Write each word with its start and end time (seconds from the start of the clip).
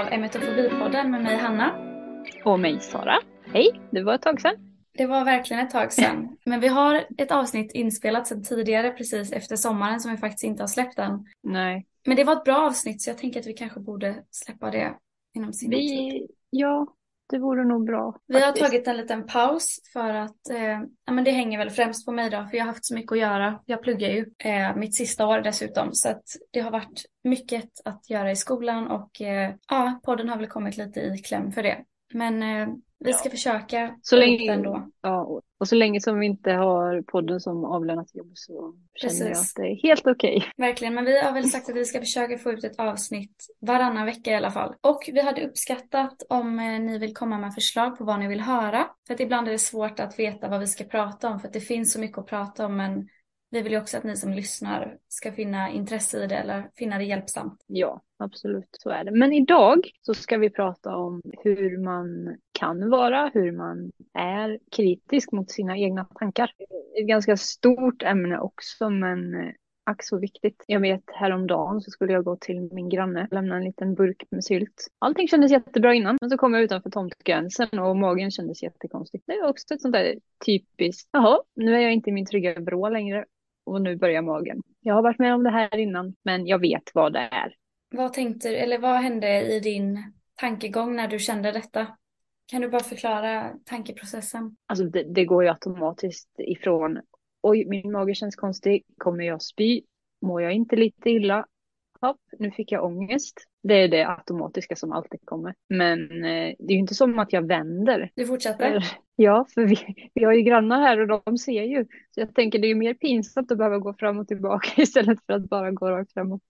av 0.00 0.12
Emetofobipodden 0.12 1.10
med 1.10 1.22
mig 1.22 1.36
Hanna. 1.36 1.74
Och 2.44 2.60
mig 2.60 2.80
Sara. 2.80 3.18
Hej, 3.52 3.80
det 3.90 4.02
var 4.02 4.14
ett 4.14 4.22
tag 4.22 4.40
sedan. 4.40 4.54
Det 4.92 5.06
var 5.06 5.24
verkligen 5.24 5.66
ett 5.66 5.72
tag 5.72 5.92
sedan. 5.92 6.36
Men 6.44 6.60
vi 6.60 6.68
har 6.68 7.04
ett 7.18 7.30
avsnitt 7.30 7.72
inspelat 7.72 8.26
sedan 8.26 8.42
tidigare 8.42 8.90
precis 8.90 9.32
efter 9.32 9.56
sommaren 9.56 10.00
som 10.00 10.10
vi 10.10 10.16
faktiskt 10.16 10.44
inte 10.44 10.62
har 10.62 10.68
släppt 10.68 10.98
än. 10.98 11.26
Nej. 11.42 11.86
Men 12.06 12.16
det 12.16 12.24
var 12.24 12.32
ett 12.32 12.44
bra 12.44 12.56
avsnitt 12.56 13.02
så 13.02 13.10
jag 13.10 13.18
tänker 13.18 13.40
att 13.40 13.46
vi 13.46 13.52
kanske 13.52 13.80
borde 13.80 14.14
släppa 14.30 14.70
det 14.70 14.94
inom 15.34 15.52
sin 15.52 15.70
tid. 15.70 15.80
Vi, 15.80 16.26
ja, 16.50 16.86
det 17.30 17.38
vore 17.38 17.64
nog 17.64 17.86
bra. 17.86 18.16
Vi 18.26 18.34
har 18.34 18.40
faktiskt. 18.40 18.66
tagit 18.66 18.88
en 18.88 18.96
liten 18.96 19.26
paus 19.26 19.80
för 19.92 20.14
att, 20.14 20.50
eh, 20.50 20.80
ja 21.06 21.12
men 21.12 21.24
det 21.24 21.30
hänger 21.30 21.58
väl 21.58 21.70
främst 21.70 22.06
på 22.06 22.12
mig 22.12 22.30
då, 22.30 22.46
för 22.50 22.56
jag 22.56 22.64
har 22.64 22.72
haft 22.72 22.86
så 22.86 22.94
mycket 22.94 23.12
att 23.12 23.18
göra. 23.18 23.60
Jag 23.66 23.82
pluggar 23.82 24.08
ju 24.08 24.26
eh, 24.38 24.76
mitt 24.76 24.94
sista 24.94 25.26
år 25.26 25.40
dessutom, 25.40 25.88
så 25.92 26.08
att 26.08 26.22
det 26.50 26.60
har 26.60 26.70
varit 26.70 27.04
mycket 27.24 27.70
att 27.84 28.10
göra 28.10 28.30
i 28.30 28.36
skolan 28.36 28.90
och 28.90 29.20
eh, 29.20 29.54
ja, 29.68 30.00
podden 30.04 30.28
har 30.28 30.36
väl 30.36 30.46
kommit 30.46 30.76
lite 30.76 31.00
i 31.00 31.18
kläm 31.18 31.52
för 31.52 31.62
det. 31.62 31.84
Men 32.12 32.42
eh, 32.42 32.68
vi 33.04 33.12
ska 33.12 33.26
Ja. 33.28 33.30
försöka 33.30 33.94
Så 34.02 34.16
länge, 34.16 34.50
den 34.52 34.62
då. 34.62 34.88
ja, 35.02 35.24
och- 35.24 35.40
så 35.68 35.74
länge 35.74 36.00
som 36.00 36.18
vi 36.18 36.26
inte 36.26 36.52
har 36.52 37.02
podden 37.02 37.40
som 37.40 37.64
avlönat 37.64 38.14
jobb 38.14 38.30
så 38.34 38.74
känner 38.94 39.14
jag 39.14 39.28
Precis. 39.28 39.50
att 39.56 39.62
det 39.62 39.68
är 39.70 39.74
helt 39.82 40.06
okej. 40.06 40.44
Verkligen, 40.56 40.94
men 40.94 41.04
vi 41.04 41.20
har 41.20 41.32
väl 41.32 41.50
sagt 41.50 41.68
att 41.68 41.76
vi 41.76 41.84
ska 41.84 42.00
försöka 42.00 42.38
få 42.38 42.52
ut 42.52 42.64
ett 42.64 42.78
avsnitt 42.80 43.46
varannan 43.60 44.06
vecka 44.06 44.30
i 44.30 44.34
alla 44.34 44.50
fall. 44.50 44.74
Och 44.80 45.02
vi 45.12 45.20
hade 45.22 45.46
uppskattat 45.46 46.22
om 46.28 46.58
eh, 46.58 46.80
ni 46.80 46.98
vill 46.98 47.14
komma 47.14 47.38
med 47.38 47.54
förslag 47.54 47.98
på 47.98 48.04
vad 48.04 48.20
ni 48.20 48.28
vill 48.28 48.40
höra. 48.40 48.86
För 49.06 49.14
att 49.14 49.20
ibland 49.20 49.48
är 49.48 49.52
det 49.52 49.58
svårt 49.58 50.00
att 50.00 50.18
veta 50.18 50.48
vad 50.48 50.60
vi 50.60 50.66
ska 50.66 50.84
prata 50.84 51.28
om 51.28 51.40
för 51.40 51.46
att 51.48 51.54
det 51.54 51.60
finns 51.60 51.92
så 51.92 52.00
mycket 52.00 52.18
att 52.18 52.26
prata 52.26 52.66
om 52.66 52.76
men 52.76 53.08
vi 53.54 53.62
vill 53.62 53.72
ju 53.72 53.78
också 53.78 53.96
att 53.96 54.04
ni 54.04 54.16
som 54.16 54.32
lyssnar 54.32 54.98
ska 55.08 55.32
finna 55.32 55.70
intresse 55.70 56.24
i 56.24 56.26
det 56.26 56.36
eller 56.36 56.70
finna 56.76 56.98
det 56.98 57.04
hjälpsamt. 57.04 57.64
Ja, 57.66 58.02
absolut, 58.18 58.68
så 58.70 58.90
är 58.90 59.04
det. 59.04 59.10
Men 59.10 59.32
idag 59.32 59.90
så 60.02 60.14
ska 60.14 60.38
vi 60.38 60.50
prata 60.50 60.96
om 60.96 61.22
hur 61.42 61.78
man 61.78 62.36
kan 62.52 62.90
vara, 62.90 63.30
hur 63.34 63.52
man 63.52 63.92
är 64.14 64.58
kritisk 64.76 65.32
mot 65.32 65.50
sina 65.50 65.76
egna 65.76 66.04
tankar. 66.04 66.50
Ett 67.00 67.08
ganska 67.08 67.36
stort 67.36 68.02
ämne 68.02 68.38
också, 68.38 68.90
men 68.90 69.52
ack 69.84 70.04
så 70.04 70.18
viktigt. 70.18 70.64
Jag 70.66 70.80
vet 70.80 71.02
häromdagen 71.06 71.80
så 71.80 71.90
skulle 71.90 72.12
jag 72.12 72.24
gå 72.24 72.36
till 72.36 72.68
min 72.72 72.88
granne 72.88 73.26
och 73.30 73.34
lämna 73.34 73.56
en 73.56 73.64
liten 73.64 73.94
burk 73.94 74.24
med 74.30 74.44
sylt. 74.44 74.88
Allting 74.98 75.28
kändes 75.28 75.52
jättebra 75.52 75.94
innan, 75.94 76.18
men 76.20 76.30
så 76.30 76.38
kom 76.38 76.54
jag 76.54 76.62
utanför 76.62 76.90
tomtgränsen 76.90 77.78
och 77.78 77.96
magen 77.96 78.30
kändes 78.30 78.62
jättekonstigt. 78.62 79.24
Det 79.26 79.32
är 79.32 79.48
också 79.48 79.74
ett 79.74 79.82
sånt 79.82 79.94
där 79.94 80.14
typiskt, 80.46 81.08
jaha, 81.12 81.40
nu 81.56 81.74
är 81.74 81.80
jag 81.80 81.92
inte 81.92 82.10
i 82.10 82.12
min 82.12 82.26
trygga 82.26 82.60
vrå 82.60 82.88
längre 82.88 83.24
och 83.64 83.82
nu 83.82 83.96
börjar 83.96 84.22
magen. 84.22 84.62
Jag 84.80 84.94
har 84.94 85.02
varit 85.02 85.18
med 85.18 85.34
om 85.34 85.42
det 85.42 85.50
här 85.50 85.76
innan, 85.76 86.14
men 86.22 86.46
jag 86.46 86.58
vet 86.58 86.90
vad 86.94 87.12
det 87.12 87.18
är. 87.18 87.54
Vad 87.90 88.12
tänkte 88.12 88.48
du, 88.48 88.56
eller 88.56 88.78
vad 88.78 89.00
hände 89.00 89.42
i 89.42 89.60
din 89.60 90.12
tankegång 90.34 90.96
när 90.96 91.08
du 91.08 91.18
kände 91.18 91.52
detta? 91.52 91.86
Kan 92.46 92.60
du 92.60 92.68
bara 92.68 92.82
förklara 92.82 93.52
tankeprocessen? 93.64 94.56
Alltså 94.66 94.84
det, 94.84 95.02
det 95.02 95.24
går 95.24 95.42
ju 95.44 95.48
automatiskt 95.48 96.30
ifrån, 96.38 97.00
oj, 97.42 97.66
min 97.66 97.92
mage 97.92 98.14
känns 98.14 98.36
konstig, 98.36 98.84
kommer 98.98 99.24
jag 99.24 99.42
spy? 99.42 99.82
Mår 100.22 100.42
jag 100.42 100.52
inte 100.52 100.76
lite 100.76 101.10
illa? 101.10 101.46
Hopp, 102.00 102.20
nu 102.38 102.50
fick 102.50 102.72
jag 102.72 102.84
ångest. 102.84 103.40
Det 103.62 103.74
är 103.74 103.88
det 103.88 104.08
automatiska 104.08 104.76
som 104.76 104.92
alltid 104.92 105.20
kommer. 105.24 105.54
Men 105.68 106.00
eh, 106.24 106.54
det 106.58 106.68
är 106.68 106.72
ju 106.72 106.78
inte 106.78 106.94
som 106.94 107.18
att 107.18 107.32
jag 107.32 107.46
vänder. 107.46 108.10
Du 108.14 108.26
fortsätter? 108.26 108.84
Ja, 109.16 109.46
för 109.54 109.64
vi, 109.64 110.10
vi 110.14 110.24
har 110.24 110.32
ju 110.32 110.42
grannar 110.42 110.80
här 110.80 111.00
och 111.00 111.22
de 111.24 111.38
ser 111.38 111.62
ju. 111.62 111.84
Så 111.84 112.20
jag 112.20 112.34
tänker 112.34 112.58
det 112.58 112.66
är 112.66 112.68
ju 112.68 112.74
mer 112.74 112.94
pinsamt 112.94 113.50
att 113.50 113.58
behöva 113.58 113.78
gå 113.78 113.94
fram 113.94 114.18
och 114.18 114.28
tillbaka 114.28 114.68
istället 114.82 115.18
för 115.26 115.32
att 115.32 115.48
bara 115.48 115.70
gå 115.70 115.90
rakt 115.90 116.12
framåt. 116.12 116.40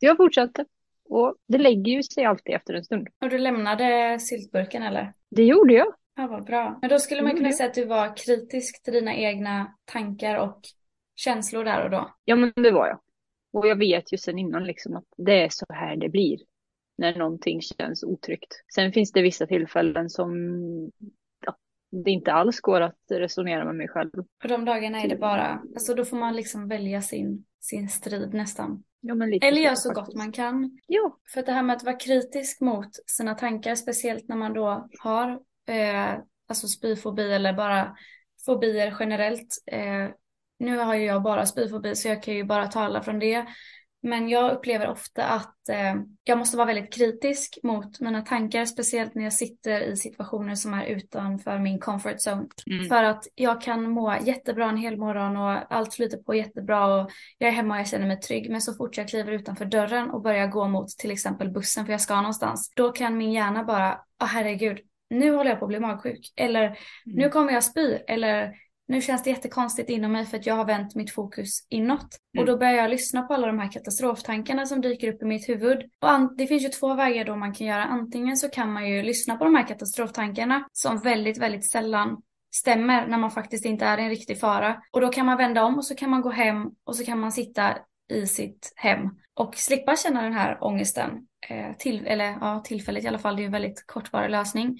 Så 0.00 0.06
jag 0.06 0.16
fortsatte. 0.16 0.64
Och 1.08 1.34
det 1.48 1.58
lägger 1.58 1.92
ju 1.92 2.02
sig 2.02 2.24
alltid 2.24 2.54
efter 2.54 2.74
en 2.74 2.84
stund. 2.84 3.08
Och 3.22 3.30
du 3.30 3.38
lämnade 3.38 4.18
syltburken 4.20 4.82
eller? 4.82 5.12
Det 5.30 5.44
gjorde 5.44 5.74
jag. 5.74 5.94
Ja, 6.16 6.26
vad 6.26 6.44
bra. 6.44 6.78
Men 6.80 6.90
då 6.90 6.98
skulle 6.98 7.22
man 7.22 7.36
kunna 7.36 7.52
säga 7.52 7.68
att 7.68 7.74
du 7.74 7.84
var 7.84 8.16
kritisk 8.16 8.82
till 8.82 8.92
dina 8.92 9.14
egna 9.14 9.74
tankar 9.84 10.38
och 10.38 10.60
känslor 11.16 11.64
där 11.64 11.84
och 11.84 11.90
då. 11.90 12.14
Ja, 12.24 12.36
men 12.36 12.52
det 12.56 12.70
var 12.70 12.86
jag. 12.86 12.98
Och 13.52 13.66
jag 13.66 13.76
vet 13.76 14.12
ju 14.12 14.18
sen 14.18 14.38
innan 14.38 14.64
liksom 14.64 14.96
att 14.96 15.04
det 15.16 15.42
är 15.42 15.48
så 15.48 15.66
här 15.68 15.96
det 15.96 16.08
blir. 16.08 16.38
När 16.98 17.14
någonting 17.18 17.60
känns 17.62 18.04
otryggt. 18.04 18.64
Sen 18.74 18.92
finns 18.92 19.12
det 19.12 19.22
vissa 19.22 19.46
tillfällen 19.46 20.10
som 20.10 20.32
ja, 21.46 21.56
det 22.04 22.10
inte 22.10 22.32
alls 22.32 22.60
går 22.60 22.80
att 22.80 22.98
resonera 23.10 23.64
med 23.64 23.74
mig 23.74 23.88
själv. 23.88 24.10
Och 24.14 24.48
de 24.48 24.64
dagarna 24.64 25.00
är 25.00 25.08
det 25.08 25.16
bara, 25.16 25.62
alltså 25.74 25.94
då 25.94 26.04
får 26.04 26.16
man 26.16 26.36
liksom 26.36 26.68
välja 26.68 27.02
sin, 27.02 27.44
sin 27.60 27.88
strid 27.88 28.34
nästan. 28.34 28.84
Ja, 29.00 29.14
Eller 29.14 29.60
göra 29.60 29.76
så 29.76 29.88
faktiskt. 29.88 30.06
gott 30.06 30.16
man 30.16 30.32
kan. 30.32 30.78
Ja, 30.86 31.18
För 31.34 31.42
det 31.42 31.52
här 31.52 31.62
med 31.62 31.76
att 31.76 31.84
vara 31.84 31.96
kritisk 31.96 32.60
mot 32.60 32.90
sina 33.06 33.34
tankar, 33.34 33.74
speciellt 33.74 34.28
när 34.28 34.36
man 34.36 34.52
då 34.54 34.88
har 35.00 35.30
eh, 35.68 36.20
alltså 36.48 36.66
spyfobi 36.68 37.32
eller 37.32 37.52
bara 37.52 37.96
fobier 38.46 38.96
generellt. 39.00 39.62
Eh, 39.66 40.08
nu 40.58 40.78
har 40.78 40.94
ju 40.94 41.04
jag 41.04 41.22
bara 41.22 41.46
spyfobi 41.46 41.96
så 41.96 42.08
jag 42.08 42.22
kan 42.22 42.34
ju 42.34 42.44
bara 42.44 42.66
tala 42.66 43.02
från 43.02 43.18
det. 43.18 43.46
Men 44.02 44.28
jag 44.28 44.52
upplever 44.52 44.88
ofta 44.88 45.24
att 45.24 45.68
eh, 45.68 45.94
jag 46.24 46.38
måste 46.38 46.56
vara 46.56 46.66
väldigt 46.66 46.94
kritisk 46.94 47.58
mot 47.62 48.00
mina 48.00 48.22
tankar, 48.22 48.64
speciellt 48.64 49.14
när 49.14 49.24
jag 49.24 49.32
sitter 49.32 49.80
i 49.80 49.96
situationer 49.96 50.54
som 50.54 50.74
är 50.74 50.86
utanför 50.86 51.58
min 51.58 51.78
comfort 51.78 52.16
zone. 52.26 52.46
Mm. 52.66 52.88
För 52.88 53.04
att 53.04 53.24
jag 53.34 53.60
kan 53.60 53.90
må 53.90 54.16
jättebra 54.22 54.68
en 54.68 54.76
hel 54.76 54.96
morgon 54.96 55.36
och 55.36 55.74
allt 55.76 55.94
flyter 55.94 56.18
på 56.18 56.34
jättebra 56.34 56.86
och 56.86 57.10
jag 57.38 57.48
är 57.48 57.52
hemma 57.52 57.74
och 57.74 57.80
jag 57.80 57.88
känner 57.88 58.06
mig 58.06 58.20
trygg. 58.20 58.50
Men 58.50 58.60
så 58.60 58.74
fort 58.74 58.96
jag 58.96 59.08
kliver 59.08 59.32
utanför 59.32 59.64
dörren 59.64 60.10
och 60.10 60.22
börjar 60.22 60.46
gå 60.46 60.68
mot 60.68 60.88
till 60.88 61.10
exempel 61.10 61.50
bussen 61.50 61.84
för 61.86 61.92
jag 61.92 62.00
ska 62.00 62.16
någonstans. 62.16 62.72
Då 62.76 62.92
kan 62.92 63.18
min 63.18 63.32
hjärna 63.32 63.64
bara, 63.64 64.00
ah 64.18 64.26
herregud, 64.26 64.78
nu 65.10 65.30
håller 65.30 65.50
jag 65.50 65.58
på 65.58 65.64
att 65.64 65.68
bli 65.68 65.80
magsjuk. 65.80 66.32
Eller 66.36 66.78
nu 67.04 67.28
kommer 67.28 67.52
jag 67.52 67.64
spy. 67.64 67.98
Eller 68.08 68.54
nu 68.88 69.00
känns 69.00 69.22
det 69.22 69.30
jättekonstigt 69.30 69.90
inom 69.90 70.12
mig 70.12 70.26
för 70.26 70.36
att 70.36 70.46
jag 70.46 70.54
har 70.54 70.64
vänt 70.64 70.94
mitt 70.94 71.10
fokus 71.14 71.66
inåt. 71.68 72.18
Och 72.38 72.46
då 72.46 72.56
börjar 72.56 72.72
jag 72.72 72.90
lyssna 72.90 73.22
på 73.22 73.34
alla 73.34 73.46
de 73.46 73.58
här 73.58 73.72
katastroftankarna 73.72 74.66
som 74.66 74.80
dyker 74.80 75.14
upp 75.14 75.22
i 75.22 75.24
mitt 75.24 75.48
huvud. 75.48 75.78
Och 75.78 76.36
det 76.36 76.46
finns 76.46 76.64
ju 76.64 76.68
två 76.68 76.94
vägar 76.94 77.24
då 77.24 77.36
man 77.36 77.54
kan 77.54 77.66
göra. 77.66 77.84
Antingen 77.84 78.36
så 78.36 78.48
kan 78.48 78.72
man 78.72 78.88
ju 78.88 79.02
lyssna 79.02 79.36
på 79.36 79.44
de 79.44 79.54
här 79.54 79.66
katastroftankarna 79.66 80.68
som 80.72 80.98
väldigt, 80.98 81.38
väldigt 81.38 81.70
sällan 81.70 82.22
stämmer 82.54 83.06
när 83.06 83.18
man 83.18 83.30
faktiskt 83.30 83.64
inte 83.64 83.84
är 83.84 83.98
i 83.98 84.02
en 84.02 84.10
riktig 84.10 84.40
fara. 84.40 84.82
Och 84.90 85.00
då 85.00 85.08
kan 85.08 85.26
man 85.26 85.36
vända 85.36 85.64
om 85.64 85.76
och 85.76 85.84
så 85.84 85.94
kan 85.94 86.10
man 86.10 86.20
gå 86.20 86.30
hem 86.30 86.66
och 86.84 86.96
så 86.96 87.04
kan 87.04 87.18
man 87.20 87.32
sitta 87.32 87.78
i 88.10 88.26
sitt 88.26 88.72
hem 88.76 89.00
och 89.34 89.54
slippa 89.56 89.96
känna 89.96 90.22
den 90.22 90.32
här 90.32 90.58
ångesten. 90.64 91.10
Eh, 91.48 91.76
till, 91.78 92.06
eller 92.06 92.24
ja, 92.24 92.62
tillfälligt 92.64 93.04
i 93.04 93.08
alla 93.08 93.18
fall, 93.18 93.36
det 93.36 93.40
är 93.40 93.42
ju 93.42 93.46
en 93.46 93.52
väldigt 93.52 93.86
kortvarig 93.86 94.30
lösning. 94.30 94.78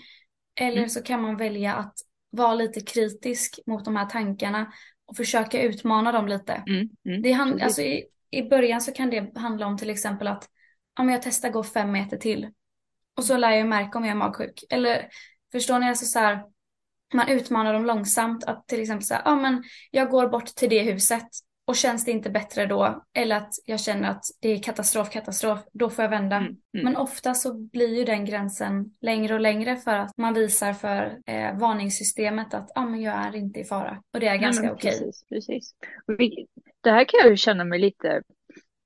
Eller 0.61 0.77
Mm. 0.77 0.89
så 0.89 1.03
kan 1.03 1.23
man 1.23 1.37
välja 1.37 1.75
att 1.75 1.95
vara 2.31 2.55
lite 2.55 2.81
kritisk 2.81 3.59
mot 3.67 3.85
de 3.85 3.97
här 3.97 4.07
tankarna 4.07 4.73
och 5.07 5.17
försöka 5.17 5.63
utmana 5.63 6.13
dem 6.13 6.29
lite. 6.29 6.63
Mm. 6.67 6.89
Mm. 7.05 7.23
Det 7.23 7.33
hand, 7.33 7.63
alltså 7.63 7.83
i, 7.83 8.05
I 8.31 8.43
början 8.43 8.81
så 8.81 8.93
kan 8.93 9.11
det 9.11 9.39
handla 9.39 9.67
om 9.67 9.77
till 9.77 9.91
exempel 9.91 10.29
att 10.29 10.49
men 10.99 11.09
jag 11.09 11.23
testar 11.23 11.51
gå 11.51 11.63
fem 11.63 11.93
meter 11.93 12.17
till 12.17 12.49
och 13.17 13.25
så 13.25 13.37
lär 13.37 13.51
jag 13.51 13.69
märka 13.69 13.99
om 13.99 14.05
jag 14.05 14.11
är 14.11 14.17
magsjuk. 14.19 14.65
Eller 14.71 15.09
förstår 15.53 15.79
ni? 15.79 15.89
Alltså 15.89 16.05
så 16.05 16.19
här, 16.19 16.45
man 17.15 17.29
utmanar 17.29 17.73
dem 17.73 17.85
långsamt 17.87 18.45
att 18.45 18.69
till 18.69 18.81
exempel 18.81 19.07
säga, 19.07 19.23
ja 19.25 19.37
men 19.37 19.65
jag 19.91 20.11
går 20.11 20.29
bort 20.29 20.47
till 20.47 20.69
det 20.69 20.83
huset 20.83 21.27
och 21.69 21.77
känns 21.77 22.05
det 22.05 22.11
inte 22.11 22.31
bättre 22.31 22.67
då 22.67 23.05
eller 23.15 23.37
att 23.37 23.53
jag 23.65 23.81
känner 23.81 24.11
att 24.11 24.25
det 24.41 24.49
är 24.49 24.63
katastrof, 24.63 25.11
katastrof, 25.11 25.59
då 25.73 25.91
får 25.91 26.03
jag 26.03 26.11
vända. 26.11 26.37
Mm. 26.37 26.49
Mm. 26.49 26.85
Men 26.85 26.97
ofta 26.97 27.35
så 27.35 27.55
blir 27.55 27.97
ju 27.99 28.05
den 28.05 28.25
gränsen 28.25 28.85
längre 29.01 29.35
och 29.35 29.41
längre 29.41 29.77
för 29.77 29.95
att 29.95 30.11
man 30.19 30.35
visar 30.35 30.73
för 30.73 31.19
eh, 31.27 31.59
varningssystemet 31.59 32.55
att 32.55 32.71
ah, 32.75 32.87
men 32.87 33.01
jag 33.01 33.15
är 33.15 33.37
inte 33.37 33.61
i 33.61 33.65
fara. 33.65 34.03
Och 34.15 34.21
det 34.21 34.27
är 34.29 34.37
ganska 34.37 34.73
okej. 34.73 34.91
Precis, 34.91 35.25
precis. 35.29 35.75
Vi- 36.19 36.47
Det 36.81 36.91
här 36.91 37.05
kan 37.05 37.21
jag 37.23 37.31
ju 37.31 37.37
känna 37.37 37.65
mig 37.65 37.79
lite 37.79 38.23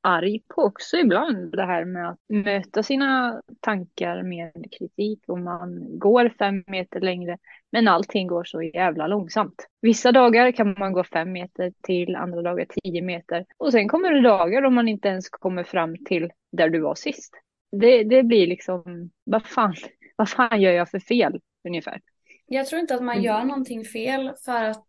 arg 0.03 0.41
på 0.49 0.63
också 0.63 0.97
ibland. 0.97 1.53
Det 1.57 1.63
här 1.67 1.85
med 1.85 2.09
att 2.11 2.19
möta 2.29 2.83
sina 2.83 3.43
tankar 3.61 4.23
med 4.23 4.53
kritik 4.79 5.25
och 5.27 5.39
man 5.39 5.99
går 5.99 6.29
fem 6.39 6.65
meter 6.67 7.01
längre. 7.01 7.39
Men 7.73 7.89
allting 7.89 8.27
går 8.27 8.45
så 8.45 8.63
jävla 8.63 9.07
långsamt. 9.07 9.67
Vissa 9.81 10.13
dagar 10.13 10.53
kan 10.53 10.75
man 10.79 10.93
gå 10.93 11.05
fem 11.05 11.33
meter 11.33 11.73
till, 11.83 12.17
andra 12.17 12.43
dagar 12.43 12.67
tio 12.83 13.03
meter. 13.03 13.45
Och 13.59 13.73
sen 13.73 13.89
kommer 13.89 14.11
det 14.11 14.21
dagar 14.23 14.63
då 14.63 14.71
man 14.71 14.89
inte 14.89 15.09
ens 15.09 15.29
kommer 15.29 15.65
fram 15.65 15.97
till 16.05 16.31
där 16.53 16.69
du 16.69 16.81
var 16.81 16.95
sist. 16.95 17.35
Det, 17.81 18.05
det 18.05 18.23
blir 18.23 18.47
liksom, 18.47 19.11
vad 19.25 19.47
fan, 19.47 19.75
vad 20.17 20.29
fan 20.29 20.61
gör 20.61 20.73
jag 20.73 20.91
för 20.91 20.99
fel 20.99 21.41
ungefär? 21.69 22.01
Jag 22.47 22.67
tror 22.67 22.81
inte 22.81 22.95
att 22.95 23.03
man 23.03 23.15
Mm. 23.15 23.25
gör 23.25 23.45
någonting 23.45 23.85
fel 23.85 24.33
för 24.45 24.65
att 24.65 24.87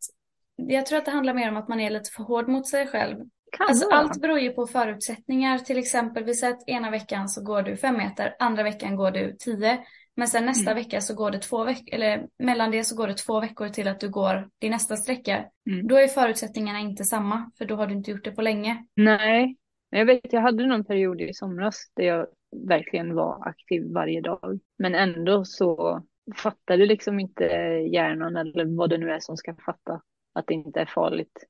jag 0.56 0.86
tror 0.86 0.98
att 0.98 1.06
det 1.06 1.12
handlar 1.12 1.34
mer 1.34 1.50
om 1.50 1.58
att 1.58 1.68
man 1.68 1.80
är 1.80 1.90
lite 1.90 2.10
för 2.12 2.24
hård 2.24 2.48
mot 2.48 2.68
sig 2.68 2.88
själv. 2.88 3.18
Alltså 3.60 3.90
allt 3.90 4.22
beror 4.22 4.40
ju 4.40 4.50
på 4.50 4.68
förutsättningar. 4.68 5.58
Till 5.58 5.78
exempel, 5.78 6.24
vi 6.24 6.34
säger 6.34 6.54
att 6.54 6.70
ena 6.70 6.92
veckan 6.92 7.30
så 7.30 7.44
går 7.44 7.62
du 7.62 7.78
fem 7.78 7.98
meter, 7.98 8.36
andra 8.40 8.64
veckan 8.64 8.96
går 8.96 9.12
du 9.12 9.36
tio. 9.40 9.80
Men 10.16 10.28
sen 10.28 10.46
nästa 10.46 10.72
Mm. 10.72 10.84
vecka 10.84 11.02
så 11.02 11.16
går 11.16 11.32
det 11.32 11.40
två 11.40 11.64
veckor, 11.64 11.96
eller 11.96 12.28
mellan 12.40 12.72
det 12.72 12.84
så 12.84 12.96
går 12.96 13.08
det 13.08 13.14
två 13.14 13.40
veckor 13.40 13.70
till 13.70 13.88
att 13.88 14.00
du 14.00 14.10
går 14.10 14.50
din 14.60 14.72
nästa 14.72 14.96
sträcka. 14.98 15.46
Mm. 15.70 15.88
Då 15.88 15.96
är 15.98 16.08
förutsättningarna 16.08 16.80
inte 16.80 17.04
samma, 17.04 17.52
för 17.58 17.66
då 17.66 17.76
har 17.76 17.88
du 17.88 17.94
inte 17.94 18.12
gjort 18.12 18.24
det 18.24 18.32
på 18.32 18.42
länge. 18.42 18.86
Nej, 18.96 19.58
jag 19.90 20.06
vet, 20.06 20.34
jag 20.34 20.42
hade 20.42 20.68
någon 20.68 20.86
period 20.86 21.22
i 21.22 21.34
somras 21.34 21.92
där 21.96 22.04
jag 22.04 22.28
verkligen 22.68 23.16
var 23.16 23.48
aktiv 23.48 23.84
varje 23.94 24.22
dag. 24.22 24.60
Men 24.78 24.96
ändå 24.96 25.46
så 25.46 26.02
fattade 26.36 26.86
liksom 26.86 27.20
inte 27.20 27.44
hjärnan 27.92 28.36
eller 28.36 28.78
vad 28.78 28.90
det 28.90 28.98
nu 28.98 29.12
är 29.12 29.20
som 29.20 29.38
ska 29.38 29.56
fatta 29.66 30.02
att 30.34 30.48
det 30.48 30.54
inte 30.54 30.82
är 30.82 30.86
farligt. 30.86 31.44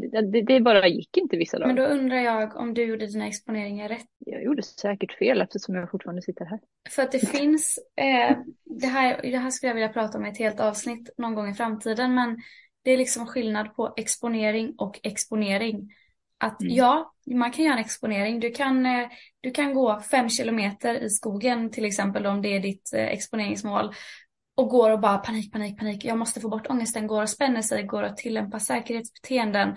Det, 0.00 0.42
det 0.42 0.60
bara 0.60 0.88
gick 0.88 1.16
inte 1.16 1.36
vissa 1.36 1.58
dagar. 1.58 1.66
Men 1.66 1.76
då 1.76 1.82
undrar 1.82 2.16
jag 2.16 2.56
om 2.56 2.74
du 2.74 2.84
gjorde 2.84 3.06
dina 3.06 3.26
exponeringar 3.26 3.88
rätt. 3.88 4.06
Jag 4.18 4.42
gjorde 4.42 4.62
säkert 4.62 5.12
fel 5.12 5.40
eftersom 5.40 5.74
jag 5.74 5.90
fortfarande 5.90 6.22
sitter 6.22 6.44
här. 6.44 6.60
För 6.90 7.02
att 7.02 7.12
det 7.12 7.18
finns, 7.18 7.78
eh, 7.96 8.36
det, 8.64 8.86
här, 8.86 9.20
det 9.22 9.38
här 9.38 9.50
skulle 9.50 9.70
jag 9.70 9.74
vilja 9.74 9.88
prata 9.88 10.18
om 10.18 10.26
i 10.26 10.28
ett 10.28 10.38
helt 10.38 10.60
avsnitt 10.60 11.10
någon 11.18 11.34
gång 11.34 11.50
i 11.50 11.54
framtiden, 11.54 12.14
men 12.14 12.38
det 12.84 12.90
är 12.90 12.96
liksom 12.96 13.26
skillnad 13.26 13.74
på 13.74 13.94
exponering 13.96 14.74
och 14.78 15.00
exponering. 15.02 15.90
Att 16.38 16.60
mm. 16.60 16.74
ja, 16.74 17.14
man 17.26 17.50
kan 17.50 17.64
göra 17.64 17.74
en 17.74 17.84
exponering. 17.84 18.40
Du 18.40 18.50
kan, 18.50 18.86
eh, 18.86 19.08
du 19.40 19.50
kan 19.50 19.74
gå 19.74 20.00
fem 20.00 20.28
kilometer 20.28 20.94
i 20.94 21.10
skogen 21.10 21.70
till 21.70 21.84
exempel 21.84 22.26
om 22.26 22.42
det 22.42 22.56
är 22.56 22.60
ditt 22.60 22.92
eh, 22.94 23.04
exponeringsmål 23.04 23.94
och 24.60 24.68
går 24.68 24.90
och 24.90 25.00
bara 25.00 25.18
panik, 25.18 25.52
panik, 25.52 25.78
panik. 25.78 26.04
Jag 26.04 26.18
måste 26.18 26.40
få 26.40 26.48
bort 26.48 26.70
ångesten, 26.70 27.06
går 27.06 27.22
och 27.22 27.30
spänner 27.30 27.62
sig, 27.62 27.82
går 27.82 28.02
och 28.02 28.16
tillämpar 28.16 28.58
säkerhetsbeteenden. 28.58 29.68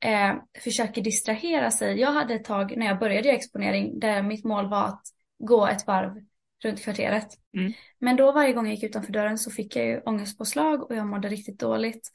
Eh, 0.00 0.34
försöker 0.64 1.02
distrahera 1.02 1.70
sig. 1.70 2.00
Jag 2.00 2.12
hade 2.12 2.34
ett 2.34 2.44
tag 2.44 2.76
när 2.76 2.86
jag 2.86 2.98
började 2.98 3.28
göra 3.28 3.36
exponering 3.36 4.00
där 4.00 4.22
mitt 4.22 4.44
mål 4.44 4.68
var 4.68 4.84
att 4.84 5.02
gå 5.38 5.66
ett 5.66 5.86
varv 5.86 6.24
runt 6.64 6.82
kvarteret. 6.82 7.28
Mm. 7.56 7.72
Men 7.98 8.16
då 8.16 8.32
varje 8.32 8.52
gång 8.52 8.66
jag 8.66 8.74
gick 8.74 8.84
utanför 8.84 9.12
dörren 9.12 9.38
så 9.38 9.50
fick 9.50 9.76
jag 9.76 9.86
ju 9.86 10.00
ångestpåslag 10.00 10.90
och 10.90 10.96
jag 10.96 11.06
mådde 11.06 11.28
riktigt 11.28 11.58
dåligt. 11.58 12.10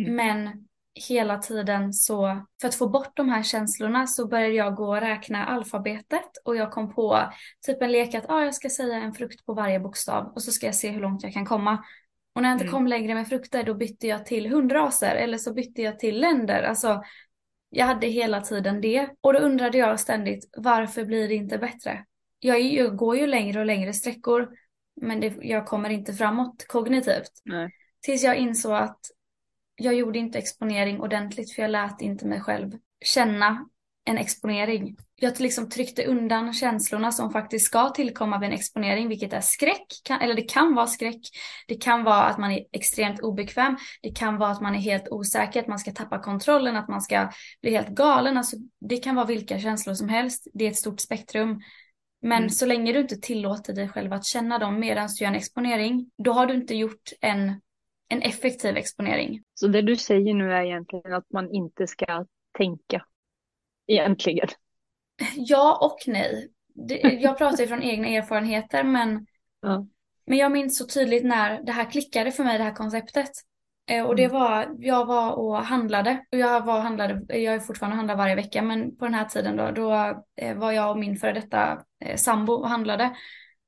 Mm. 0.00 0.16
Men 0.16 0.68
hela 0.94 1.38
tiden 1.38 1.92
så, 1.92 2.46
för 2.60 2.68
att 2.68 2.74
få 2.74 2.88
bort 2.88 3.16
de 3.16 3.28
här 3.28 3.42
känslorna 3.42 4.06
så 4.06 4.26
började 4.28 4.54
jag 4.54 4.74
gå 4.74 4.88
och 4.88 5.00
räkna 5.00 5.46
alfabetet 5.46 6.30
och 6.44 6.56
jag 6.56 6.72
kom 6.72 6.94
på 6.94 7.32
typ 7.66 7.82
en 7.82 7.92
lek 7.92 8.14
att 8.14 8.30
ah, 8.30 8.44
jag 8.44 8.54
ska 8.54 8.70
säga 8.70 8.96
en 8.96 9.12
frukt 9.12 9.46
på 9.46 9.54
varje 9.54 9.80
bokstav 9.80 10.32
och 10.34 10.42
så 10.42 10.52
ska 10.52 10.66
jag 10.66 10.74
se 10.74 10.90
hur 10.90 11.00
långt 11.00 11.22
jag 11.22 11.32
kan 11.32 11.46
komma. 11.46 11.84
Och 12.34 12.42
när 12.42 12.48
jag 12.48 12.54
inte 12.54 12.64
mm. 12.64 12.72
kom 12.72 12.86
längre 12.86 13.14
med 13.14 13.28
frukter 13.28 13.62
då 13.62 13.74
bytte 13.74 14.06
jag 14.06 14.26
till 14.26 14.46
hundraser 14.46 15.14
eller 15.14 15.38
så 15.38 15.52
bytte 15.52 15.82
jag 15.82 15.98
till 15.98 16.20
länder. 16.20 16.62
Alltså 16.62 17.02
jag 17.70 17.86
hade 17.86 18.06
hela 18.06 18.40
tiden 18.40 18.80
det 18.80 19.08
och 19.20 19.32
då 19.32 19.38
undrade 19.38 19.78
jag 19.78 20.00
ständigt 20.00 20.48
varför 20.56 21.04
blir 21.04 21.28
det 21.28 21.34
inte 21.34 21.58
bättre? 21.58 22.04
Jag, 22.38 22.60
jag 22.60 22.96
går 22.96 23.16
ju 23.16 23.26
längre 23.26 23.60
och 23.60 23.66
längre 23.66 23.92
sträckor 23.92 24.48
men 25.00 25.20
det, 25.20 25.34
jag 25.42 25.66
kommer 25.66 25.90
inte 25.90 26.14
framåt 26.14 26.66
kognitivt. 26.68 27.32
Nej. 27.44 27.70
Tills 28.00 28.22
jag 28.22 28.36
insåg 28.36 28.72
att 28.72 29.00
jag 29.80 29.94
gjorde 29.94 30.18
inte 30.18 30.38
exponering 30.38 31.00
ordentligt 31.00 31.54
för 31.54 31.62
jag 31.62 31.70
lät 31.70 32.00
inte 32.00 32.26
mig 32.26 32.40
själv 32.40 32.72
känna 33.04 33.66
en 34.04 34.18
exponering. 34.18 34.96
Jag 35.16 35.40
liksom 35.40 35.68
tryckte 35.68 36.04
undan 36.04 36.52
känslorna 36.52 37.12
som 37.12 37.30
faktiskt 37.30 37.66
ska 37.66 37.88
tillkomma 37.88 38.38
vid 38.38 38.48
en 38.48 38.54
exponering, 38.54 39.08
vilket 39.08 39.32
är 39.32 39.40
skräck, 39.40 39.86
eller 40.20 40.34
det 40.34 40.42
kan 40.42 40.74
vara 40.74 40.86
skräck, 40.86 41.20
det 41.66 41.74
kan 41.74 42.04
vara 42.04 42.22
att 42.22 42.38
man 42.38 42.52
är 42.52 42.64
extremt 42.72 43.20
obekväm, 43.20 43.76
det 44.02 44.10
kan 44.10 44.38
vara 44.38 44.50
att 44.50 44.60
man 44.60 44.74
är 44.74 44.78
helt 44.78 45.08
osäker, 45.08 45.60
att 45.60 45.68
man 45.68 45.78
ska 45.78 45.92
tappa 45.92 46.18
kontrollen, 46.18 46.76
att 46.76 46.88
man 46.88 47.00
ska 47.00 47.30
bli 47.62 47.70
helt 47.70 47.88
galen, 47.88 48.36
alltså 48.36 48.56
det 48.80 48.96
kan 48.96 49.14
vara 49.14 49.26
vilka 49.26 49.60
känslor 49.60 49.94
som 49.94 50.08
helst, 50.08 50.48
det 50.54 50.66
är 50.66 50.70
ett 50.70 50.76
stort 50.76 51.00
spektrum. 51.00 51.60
Men 52.22 52.38
mm. 52.38 52.50
så 52.50 52.66
länge 52.66 52.92
du 52.92 53.00
inte 53.00 53.16
tillåter 53.16 53.72
dig 53.72 53.88
själv 53.88 54.12
att 54.12 54.24
känna 54.24 54.58
dem 54.58 54.80
medan 54.80 55.08
du 55.08 55.24
gör 55.24 55.30
en 55.30 55.36
exponering, 55.36 56.10
då 56.24 56.32
har 56.32 56.46
du 56.46 56.54
inte 56.54 56.74
gjort 56.74 57.12
en 57.20 57.60
en 58.10 58.22
effektiv 58.22 58.76
exponering. 58.76 59.42
Så 59.54 59.68
det 59.68 59.82
du 59.82 59.96
säger 59.96 60.34
nu 60.34 60.52
är 60.52 60.62
egentligen 60.62 61.12
att 61.12 61.32
man 61.32 61.54
inte 61.54 61.86
ska 61.86 62.26
tänka 62.58 63.04
egentligen? 63.86 64.48
Ja 65.36 65.78
och 65.80 65.98
nej. 66.06 66.50
Jag 67.20 67.38
pratar 67.38 67.58
ju 67.58 67.66
från 67.66 67.82
egna 67.82 68.08
erfarenheter 68.08 68.84
men, 68.84 69.26
ja. 69.60 69.86
men 70.26 70.38
jag 70.38 70.52
minns 70.52 70.78
så 70.78 70.86
tydligt 70.86 71.24
när 71.24 71.62
det 71.62 71.72
här 71.72 71.90
klickade 71.90 72.32
för 72.32 72.44
mig, 72.44 72.58
det 72.58 72.64
här 72.64 72.74
konceptet. 72.74 73.30
Eh, 73.90 74.04
och 74.04 74.16
det 74.16 74.24
mm. 74.24 74.40
var, 74.40 74.76
jag 74.78 75.06
var 75.06 75.32
och 75.32 75.56
handlade 75.56 76.24
och 76.32 76.38
jag 76.38 76.64
var 76.64 76.80
handlade, 76.80 77.38
jag 77.38 77.54
är 77.54 77.60
fortfarande 77.60 77.96
handlar 77.96 78.16
varje 78.16 78.34
vecka 78.34 78.62
men 78.62 78.96
på 78.96 79.04
den 79.04 79.14
här 79.14 79.24
tiden 79.24 79.56
då, 79.56 79.70
då 79.70 79.92
eh, 80.36 80.56
var 80.56 80.72
jag 80.72 80.90
och 80.90 80.98
min 80.98 81.16
före 81.16 81.32
detta 81.32 81.84
eh, 82.04 82.16
sambo 82.16 82.52
och 82.52 82.68
handlade. 82.68 83.16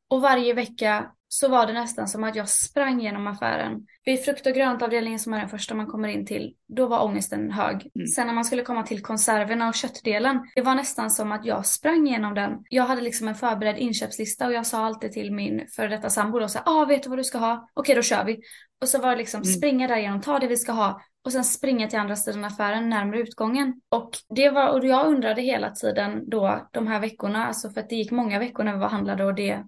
Och 0.09 0.21
varje 0.21 0.55
vecka 0.55 1.13
så 1.35 1.49
var 1.49 1.67
det 1.67 1.73
nästan 1.73 2.09
som 2.09 2.25
att 2.25 2.37
jag 2.37 2.49
sprang 2.49 3.01
genom 3.01 3.27
affären. 3.27 3.87
Vid 4.05 4.25
frukt 4.25 4.47
och 4.47 4.53
gröntavdelningen 4.53 5.19
som 5.19 5.35
är 5.35 5.39
den 5.39 5.49
första 5.49 5.75
man 5.75 5.87
kommer 5.87 6.09
in 6.09 6.27
till, 6.27 6.55
då 6.69 6.87
var 6.87 7.05
ångesten 7.05 7.51
hög. 7.51 7.91
Mm. 7.95 8.07
Sen 8.07 8.27
när 8.27 8.35
man 8.35 8.45
skulle 8.45 8.63
komma 8.63 8.83
till 8.83 9.03
konserverna 9.03 9.69
och 9.69 9.75
köttdelen, 9.75 10.41
det 10.55 10.63
var 10.63 10.75
nästan 10.75 11.11
som 11.11 11.33
att 11.33 11.45
jag 11.45 11.67
sprang 11.67 12.07
genom 12.07 12.35
den. 12.35 12.65
Jag 12.69 12.85
hade 12.85 13.01
liksom 13.01 13.29
en 13.29 13.35
förberedd 13.35 13.79
inköpslista 13.79 14.47
och 14.47 14.53
jag 14.53 14.67
sa 14.67 14.85
alltid 14.85 15.13
till 15.13 15.33
min 15.33 15.67
före 15.77 15.89
detta 15.89 16.11
sambo 16.11 16.39
då 16.39 16.49
så 16.49 16.59
ah 16.65 16.85
vet 16.85 17.03
du 17.03 17.09
vad 17.09 17.19
du 17.19 17.25
ska 17.25 17.39
ha? 17.39 17.69
Okej 17.75 17.95
då 17.95 18.03
kör 18.03 18.25
vi. 18.25 18.41
Och 18.81 18.89
så 18.89 18.99
var 18.99 19.11
det 19.11 19.17
liksom 19.17 19.43
mm. 19.43 19.53
springa 19.53 19.89
där 19.89 19.97
igenom, 19.97 20.21
ta 20.21 20.39
det 20.39 20.47
vi 20.47 20.57
ska 20.57 20.73
ha 20.73 21.01
och 21.25 21.33
sen 21.33 21.45
springa 21.45 21.89
till 21.89 21.99
andra 21.99 22.17
sidan 22.17 22.45
affären 22.45 22.89
närmare 22.89 23.21
utgången. 23.21 23.81
Och 23.89 24.11
det 24.29 24.51
var, 24.51 24.69
och 24.69 24.85
jag 24.85 25.07
undrade 25.07 25.43
hela 25.43 25.71
tiden 25.71 26.31
då 26.31 26.69
de 26.73 26.87
här 26.87 27.01
veckorna, 27.01 27.47
alltså 27.47 27.71
för 27.71 27.81
att 27.81 27.89
det 27.89 27.97
gick 27.97 28.11
många 28.11 28.39
veckor 28.39 28.65
när 28.65 28.73
vi 28.73 28.79
var 28.79 28.89
handlade 28.89 29.25
och 29.25 29.35
det 29.35 29.65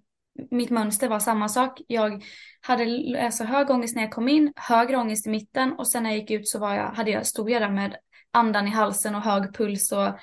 mitt 0.51 0.71
mönster 0.71 1.09
var 1.09 1.19
samma 1.19 1.49
sak. 1.49 1.81
Jag 1.87 2.25
hade 2.61 2.85
alltså 3.25 3.45
hög 3.45 3.71
ångest 3.71 3.97
när 3.97 4.03
jag 4.03 4.13
kom 4.13 4.29
in, 4.29 4.53
högre 4.57 4.97
ångest 4.97 5.27
i 5.27 5.31
mitten 5.31 5.73
och 5.73 5.89
sen 5.89 6.03
när 6.03 6.11
jag 6.11 6.19
gick 6.19 6.31
ut 6.31 6.49
så 6.49 6.59
var 6.59 6.75
jag, 6.75 6.91
hade 6.91 7.11
jag, 7.11 7.27
stod 7.27 7.51
jag 7.51 7.63
där 7.63 7.71
med 7.71 7.97
andan 8.33 8.67
i 8.69 8.71
halsen 8.71 9.15
och 9.15 9.23
hög 9.23 9.55
puls 9.55 9.93
och 9.93 10.19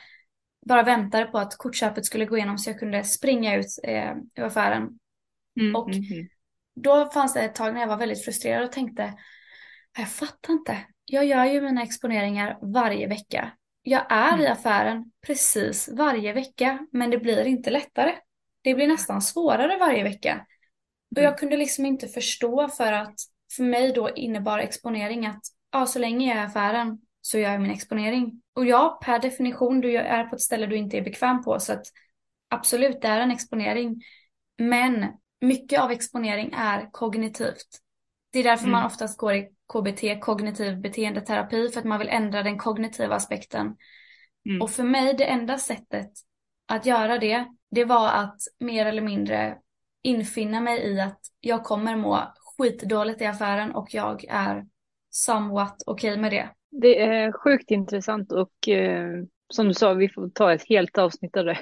bara 0.65 0.83
väntade 0.83 1.25
på 1.25 1.37
att 1.37 1.57
kortköpet 1.57 2.05
skulle 2.05 2.25
gå 2.25 2.37
igenom 2.37 2.57
så 2.57 2.69
jag 2.69 2.79
kunde 2.79 3.03
springa 3.03 3.55
ut 3.55 3.65
eh, 3.83 4.11
ur 4.35 4.43
affären. 4.43 4.89
Mm, 5.59 5.75
och 5.75 5.89
mm, 5.89 6.03
mm. 6.11 6.27
då 6.75 7.09
fanns 7.09 7.33
det 7.33 7.41
ett 7.41 7.55
tag 7.55 7.73
när 7.73 7.81
jag 7.81 7.87
var 7.87 7.97
väldigt 7.97 8.25
frustrerad 8.25 8.63
och 8.63 8.71
tänkte, 8.71 9.13
jag 9.97 10.09
fattar 10.09 10.53
inte. 10.53 10.77
Jag 11.05 11.25
gör 11.25 11.45
ju 11.45 11.61
mina 11.61 11.83
exponeringar 11.83 12.57
varje 12.61 13.07
vecka. 13.07 13.51
Jag 13.81 14.11
är 14.11 14.37
i 14.37 14.45
mm. 14.45 14.51
affären 14.51 15.11
precis 15.27 15.89
varje 15.93 16.33
vecka, 16.33 16.87
men 16.91 17.09
det 17.09 17.17
blir 17.17 17.45
inte 17.45 17.69
lättare. 17.69 18.15
Det 18.61 18.75
blir 18.75 18.87
nästan 18.87 19.21
svårare 19.21 19.77
varje 19.77 20.03
vecka. 20.03 20.45
Och 21.15 21.21
jag 21.21 21.25
mm. 21.25 21.37
kunde 21.37 21.57
liksom 21.57 21.85
inte 21.85 22.07
förstå 22.07 22.67
för 22.67 22.93
att 22.93 23.15
för 23.55 23.63
mig 23.63 23.93
då 23.93 24.09
innebar 24.09 24.59
exponering 24.59 25.25
att 25.25 25.41
ja, 25.71 25.85
så 25.85 25.99
länge 25.99 26.27
jag 26.27 26.37
är 26.37 26.41
i 26.41 26.45
affären 26.45 26.99
så 27.21 27.37
gör 27.37 27.51
jag 27.51 27.61
min 27.61 27.71
exponering. 27.71 28.41
Och 28.55 28.65
ja, 28.65 28.99
per 29.03 29.19
definition, 29.19 29.81
du 29.81 29.97
är 29.97 30.23
på 30.23 30.35
ett 30.35 30.41
ställe 30.41 30.65
du 30.65 30.75
inte 30.75 30.97
är 30.97 31.01
bekväm 31.01 31.43
på 31.43 31.59
så 31.59 31.73
att 31.73 31.85
absolut, 32.49 33.01
det 33.01 33.07
är 33.07 33.19
en 33.19 33.31
exponering. 33.31 34.01
Men 34.57 35.05
mycket 35.41 35.79
av 35.79 35.91
exponering 35.91 36.53
är 36.53 36.91
kognitivt. 36.91 37.67
Det 38.31 38.39
är 38.39 38.43
därför 38.43 38.63
mm. 38.63 38.71
man 38.71 38.85
oftast 38.85 39.17
går 39.17 39.33
i 39.33 39.49
KBT, 39.73 40.19
kognitiv 40.21 40.81
beteendeterapi, 40.81 41.69
för 41.69 41.79
att 41.79 41.85
man 41.85 41.99
vill 41.99 42.09
ändra 42.09 42.43
den 42.43 42.57
kognitiva 42.57 43.15
aspekten. 43.15 43.75
Mm. 44.49 44.61
Och 44.61 44.71
för 44.71 44.83
mig, 44.83 45.13
det 45.13 45.25
enda 45.25 45.57
sättet 45.57 46.11
att 46.67 46.85
göra 46.85 47.17
det, 47.17 47.45
det 47.71 47.85
var 47.85 48.09
att 48.09 48.41
mer 48.59 48.85
eller 48.85 49.01
mindre 49.01 49.57
infinna 50.03 50.61
mig 50.61 50.79
i 50.79 51.01
att 51.01 51.19
jag 51.39 51.63
kommer 51.63 51.95
må 51.95 52.33
skitdåligt 52.57 53.21
i 53.21 53.25
affären 53.25 53.71
och 53.71 53.93
jag 53.93 54.25
är 54.29 54.65
somewhat 55.09 55.83
okej 55.85 56.11
okay 56.11 56.21
med 56.21 56.31
det. 56.31 56.49
Det 56.71 57.01
är 57.01 57.31
sjukt 57.31 57.71
intressant 57.71 58.31
och 58.31 58.69
eh, 58.69 59.23
som 59.53 59.67
du 59.67 59.73
sa, 59.73 59.93
vi 59.93 60.09
får 60.09 60.29
ta 60.29 60.53
ett 60.53 60.69
helt 60.69 60.97
avsnitt 60.97 61.37
av 61.37 61.45
det. 61.45 61.57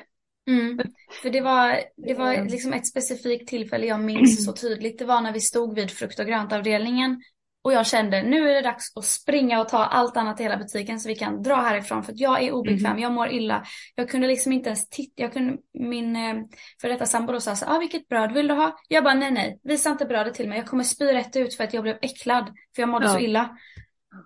Mm, 0.47 0.79
för 1.21 1.29
det 1.29 1.41
var, 1.41 1.79
det 1.97 2.13
var 2.13 2.49
liksom 2.49 2.73
ett 2.73 2.87
specifikt 2.87 3.49
tillfälle 3.49 3.85
jag 3.85 3.99
minns 3.99 4.45
så 4.45 4.53
tydligt. 4.53 4.99
Det 4.99 5.05
var 5.05 5.21
när 5.21 5.33
vi 5.33 5.39
stod 5.39 5.75
vid 5.75 5.91
frukt 5.91 6.19
och 6.19 6.25
gröntavdelningen 6.25 7.21
och 7.69 7.73
jag 7.73 7.87
kände 7.87 8.23
nu 8.23 8.49
är 8.49 8.55
det 8.55 8.61
dags 8.61 8.97
att 8.97 9.05
springa 9.05 9.61
och 9.61 9.69
ta 9.69 9.77
allt 9.77 10.17
annat 10.17 10.39
i 10.39 10.43
hela 10.43 10.57
butiken 10.57 10.99
så 10.99 11.07
vi 11.07 11.15
kan 11.15 11.43
dra 11.43 11.55
härifrån 11.55 12.03
för 12.03 12.11
att 12.11 12.19
jag 12.19 12.43
är 12.43 12.51
obekväm, 12.51 12.91
mm. 12.91 13.03
jag 13.03 13.11
mår 13.11 13.31
illa. 13.31 13.65
Jag 13.95 14.09
kunde 14.09 14.27
liksom 14.27 14.51
inte 14.51 14.69
ens 14.69 14.89
titta, 14.89 15.21
jag 15.21 15.33
kunde, 15.33 15.57
min 15.73 16.15
eh, 16.15 16.35
för 16.81 16.89
detta 16.89 17.05
sambo 17.05 17.33
då 17.33 17.39
sa 17.39 17.55
så 17.55 17.65
ah, 17.65 17.79
vilket 17.79 18.07
bröd 18.07 18.31
vill 18.31 18.47
du 18.47 18.53
ha? 18.53 18.79
Jag 18.87 19.03
bara 19.03 19.13
nej 19.13 19.31
nej, 19.31 19.59
visa 19.63 19.89
inte 19.89 20.05
brödet 20.05 20.33
till 20.33 20.49
mig, 20.49 20.57
jag 20.57 20.67
kommer 20.67 20.83
spy 20.83 21.05
rätt 21.05 21.35
ut 21.35 21.55
för 21.55 21.63
att 21.63 21.73
jag 21.73 21.83
blev 21.83 21.97
äcklad 22.01 22.45
för 22.75 22.81
jag 22.81 22.89
mådde 22.89 23.05
ja. 23.05 23.13
så 23.13 23.19
illa. 23.19 23.57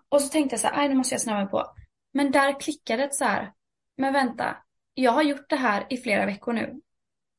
Och 0.10 0.22
så 0.22 0.30
tänkte 0.30 0.54
jag 0.54 0.60
så 0.60 0.68
här, 0.68 0.78
nej 0.78 0.90
nu 0.90 0.96
måste 0.96 1.14
jag 1.14 1.22
snöa 1.22 1.36
mig 1.36 1.48
på. 1.48 1.66
Men 2.14 2.32
där 2.32 2.60
klickade 2.60 3.04
det 3.04 3.14
så 3.14 3.26
här, 3.26 3.52
men 3.98 4.14
vänta, 4.14 4.58
jag 4.94 5.12
har 5.12 5.24
gjort 5.24 5.50
det 5.50 5.56
här 5.56 5.88
i 5.90 5.98
flera 5.98 6.26
veckor 6.26 6.54
nu 6.54 6.82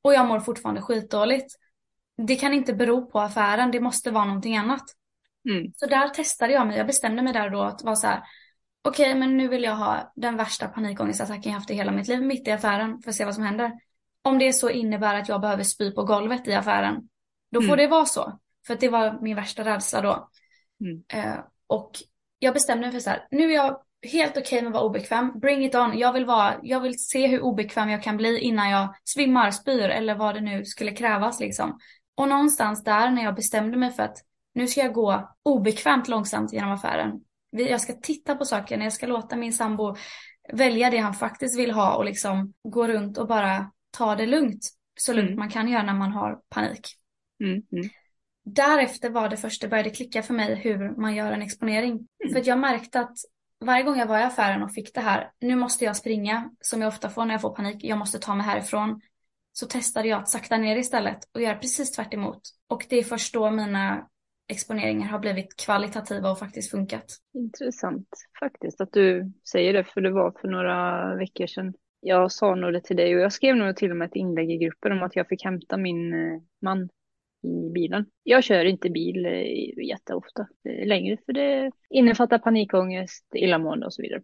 och 0.02 0.14
jag 0.14 0.26
mår 0.26 0.40
fortfarande 0.40 0.82
skitdåligt. 0.82 1.54
Det 2.26 2.36
kan 2.36 2.52
inte 2.52 2.72
bero 2.72 3.10
på 3.10 3.20
affären, 3.20 3.70
det 3.70 3.80
måste 3.80 4.10
vara 4.10 4.24
någonting 4.24 4.56
annat. 4.56 4.84
Mm. 5.50 5.72
Så 5.76 5.86
där 5.86 6.08
testade 6.08 6.52
jag 6.52 6.66
mig. 6.66 6.76
Jag 6.76 6.86
bestämde 6.86 7.22
mig 7.22 7.32
där 7.32 7.50
då 7.50 7.62
att 7.62 7.82
vara 7.82 7.96
så 7.96 8.06
här. 8.06 8.22
Okej, 8.82 9.08
okay, 9.08 9.20
men 9.20 9.36
nu 9.36 9.48
vill 9.48 9.62
jag 9.62 9.76
ha 9.76 10.12
den 10.16 10.36
värsta 10.36 10.68
panikångestattacken 10.68 11.52
jag 11.52 11.58
haft 11.58 11.70
i 11.70 11.74
hela 11.74 11.92
mitt 11.92 12.08
liv 12.08 12.22
mitt 12.22 12.48
i 12.48 12.50
affären 12.50 12.98
för 13.02 13.10
att 13.10 13.16
se 13.16 13.24
vad 13.24 13.34
som 13.34 13.44
händer. 13.44 13.72
Om 14.22 14.38
det 14.38 14.52
så 14.52 14.70
innebär 14.70 15.14
att 15.14 15.28
jag 15.28 15.40
behöver 15.40 15.62
spy 15.62 15.90
på 15.90 16.04
golvet 16.04 16.48
i 16.48 16.54
affären, 16.54 17.08
då 17.50 17.60
får 17.60 17.72
mm. 17.72 17.78
det 17.78 17.86
vara 17.86 18.04
så. 18.04 18.38
För 18.66 18.74
att 18.74 18.80
det 18.80 18.88
var 18.88 19.18
min 19.22 19.36
värsta 19.36 19.64
rädsla 19.64 20.00
då. 20.00 20.28
Mm. 20.80 21.04
Eh, 21.08 21.40
och 21.66 21.90
jag 22.38 22.54
bestämde 22.54 22.86
mig 22.86 22.92
för 22.92 23.00
så 23.00 23.10
här, 23.10 23.26
nu 23.30 23.50
är 23.50 23.54
jag 23.54 23.80
helt 24.02 24.30
okej 24.30 24.42
okay 24.42 24.62
med 24.62 24.68
att 24.68 24.74
vara 24.74 24.84
obekväm. 24.84 25.40
Bring 25.40 25.64
it 25.64 25.74
on. 25.74 25.98
Jag 25.98 26.12
vill, 26.12 26.24
vara, 26.24 26.54
jag 26.62 26.80
vill 26.80 27.04
se 27.04 27.26
hur 27.26 27.40
obekväm 27.40 27.90
jag 27.90 28.02
kan 28.02 28.16
bli 28.16 28.38
innan 28.38 28.70
jag 28.70 28.94
svimmar, 29.04 29.50
spyr 29.50 29.88
eller 29.88 30.14
vad 30.14 30.34
det 30.34 30.40
nu 30.40 30.64
skulle 30.64 30.92
krävas 30.92 31.40
liksom. 31.40 31.78
Och 32.16 32.28
någonstans 32.28 32.84
där 32.84 33.10
när 33.10 33.24
jag 33.24 33.34
bestämde 33.34 33.76
mig 33.76 33.90
för 33.90 34.02
att 34.02 34.16
nu 34.54 34.68
ska 34.68 34.80
jag 34.80 34.92
gå 34.92 35.34
obekvämt 35.42 36.08
långsamt 36.08 36.52
genom 36.52 36.70
affären. 36.70 37.20
Jag 37.50 37.80
ska 37.80 37.92
titta 37.92 38.34
på 38.34 38.44
saken, 38.44 38.80
jag 38.80 38.92
ska 38.92 39.06
låta 39.06 39.36
min 39.36 39.52
sambo 39.52 39.96
välja 40.52 40.90
det 40.90 40.98
han 40.98 41.14
faktiskt 41.14 41.58
vill 41.58 41.70
ha 41.70 41.96
och 41.96 42.04
liksom 42.04 42.52
gå 42.68 42.88
runt 42.88 43.18
och 43.18 43.28
bara 43.28 43.70
ta 43.90 44.16
det 44.16 44.26
lugnt. 44.26 44.70
Så 45.00 45.12
lugnt 45.12 45.28
mm. 45.28 45.38
man 45.38 45.50
kan 45.50 45.68
göra 45.68 45.82
när 45.82 45.94
man 45.94 46.12
har 46.12 46.40
panik. 46.48 46.88
Mm. 47.40 47.62
Mm. 47.72 47.90
Därefter 48.44 49.10
var 49.10 49.28
det 49.28 49.36
först 49.36 49.62
det 49.62 49.68
började 49.68 49.90
klicka 49.90 50.22
för 50.22 50.34
mig 50.34 50.54
hur 50.54 51.00
man 51.00 51.14
gör 51.14 51.32
en 51.32 51.42
exponering. 51.42 51.92
Mm. 51.92 52.32
För 52.32 52.48
jag 52.48 52.58
märkte 52.58 53.00
att 53.00 53.16
varje 53.64 53.82
gång 53.82 53.98
jag 53.98 54.06
var 54.06 54.18
i 54.18 54.22
affären 54.22 54.62
och 54.62 54.74
fick 54.74 54.94
det 54.94 55.00
här, 55.00 55.30
nu 55.40 55.56
måste 55.56 55.84
jag 55.84 55.96
springa, 55.96 56.50
som 56.60 56.80
jag 56.80 56.88
ofta 56.88 57.10
får 57.10 57.24
när 57.24 57.34
jag 57.34 57.40
får 57.40 57.54
panik, 57.54 57.84
jag 57.84 57.98
måste 57.98 58.18
ta 58.18 58.34
mig 58.34 58.46
härifrån. 58.46 59.00
Så 59.52 59.66
testade 59.66 60.08
jag 60.08 60.20
att 60.20 60.28
sakta 60.28 60.56
ner 60.56 60.76
istället 60.76 61.18
och 61.34 61.40
göra 61.40 61.58
precis 61.58 61.92
tvärt 61.92 62.14
emot. 62.14 62.40
Och 62.68 62.86
det 62.88 62.96
är 62.96 63.04
först 63.04 63.34
då 63.34 63.50
mina 63.50 64.08
exponeringar 64.48 65.08
har 65.08 65.18
blivit 65.18 65.56
kvalitativa 65.56 66.30
och 66.30 66.38
faktiskt 66.38 66.70
funkat. 66.70 67.04
Intressant 67.34 68.08
faktiskt 68.40 68.80
att 68.80 68.92
du 68.92 69.32
säger 69.52 69.72
det, 69.72 69.84
för 69.84 70.00
det 70.00 70.10
var 70.10 70.34
för 70.40 70.48
några 70.48 71.16
veckor 71.16 71.46
sedan. 71.46 71.74
Jag 72.00 72.32
sa 72.32 72.54
nog 72.54 72.72
det 72.72 72.80
till 72.80 72.96
dig 72.96 73.14
och 73.14 73.20
jag 73.20 73.32
skrev 73.32 73.56
nog 73.56 73.76
till 73.76 73.90
och 73.90 73.96
med 73.96 74.06
ett 74.06 74.16
inlägg 74.16 74.50
i 74.50 74.56
gruppen 74.56 74.92
om 74.92 75.02
att 75.02 75.16
jag 75.16 75.28
fick 75.28 75.44
hämta 75.44 75.76
min 75.76 76.14
eh, 76.14 76.40
man 76.62 76.88
i 77.42 77.70
bilen. 77.70 78.06
Jag 78.22 78.44
kör 78.44 78.64
inte 78.64 78.90
bil 78.90 79.26
eh, 79.26 79.86
jätteofta 79.86 80.46
eh, 80.68 80.86
längre 80.86 81.16
för 81.26 81.32
det 81.32 81.70
innefattar 81.90 82.38
panikångest, 82.38 83.26
illamående 83.34 83.86
och 83.86 83.94
så 83.94 84.02
vidare. 84.02 84.22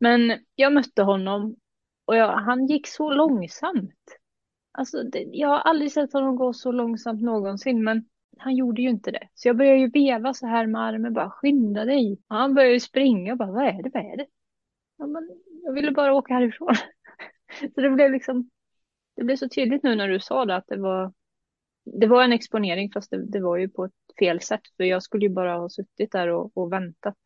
Men 0.00 0.38
jag 0.54 0.72
mötte 0.72 1.02
honom 1.02 1.56
och 2.04 2.16
jag, 2.16 2.32
han 2.32 2.66
gick 2.66 2.86
så 2.86 3.10
långsamt. 3.10 4.18
Alltså, 4.72 5.02
det, 5.02 5.24
jag 5.32 5.48
har 5.48 5.58
aldrig 5.58 5.92
sett 5.92 6.12
honom 6.12 6.36
gå 6.36 6.52
så 6.52 6.72
långsamt 6.72 7.22
någonsin, 7.22 7.84
men 7.84 8.04
han 8.38 8.56
gjorde 8.56 8.82
ju 8.82 8.88
inte 8.88 9.10
det. 9.10 9.28
Så 9.34 9.48
jag 9.48 9.56
började 9.56 9.78
ju 9.78 9.90
veva 9.90 10.34
så 10.34 10.46
här 10.46 10.66
med 10.66 10.82
armen, 10.82 11.12
bara 11.12 11.30
skynda 11.30 11.84
dig. 11.84 12.18
Och 12.28 12.36
han 12.36 12.54
började 12.54 12.74
ju 12.74 12.80
springa 12.80 13.32
och 13.32 13.38
bara, 13.38 13.52
vad 13.52 13.64
är 13.64 13.82
det, 13.82 13.90
vad 13.94 14.12
är 14.12 14.16
det? 14.16 14.26
Ja, 14.96 15.06
men 15.06 15.30
jag 15.64 15.72
ville 15.72 15.92
bara 15.92 16.14
åka 16.14 16.34
härifrån. 16.34 16.74
så 17.74 17.80
det 17.80 17.90
blev 17.90 18.12
liksom, 18.12 18.50
det 19.16 19.24
blev 19.24 19.36
så 19.36 19.48
tydligt 19.48 19.82
nu 19.82 19.94
när 19.94 20.08
du 20.08 20.20
sa 20.20 20.44
det 20.44 20.56
att 20.56 20.66
det 20.66 20.76
var, 20.76 21.12
det 21.84 22.06
var 22.06 22.24
en 22.24 22.32
exponering 22.32 22.92
fast 22.92 23.10
det, 23.10 23.26
det 23.26 23.40
var 23.40 23.56
ju 23.56 23.68
på 23.68 23.84
ett 23.84 23.92
fel 24.18 24.40
sätt. 24.40 24.62
För 24.76 24.84
jag 24.84 25.02
skulle 25.02 25.26
ju 25.26 25.32
bara 25.32 25.58
ha 25.58 25.68
suttit 25.68 26.12
där 26.12 26.28
och, 26.28 26.56
och 26.56 26.72
väntat. 26.72 27.18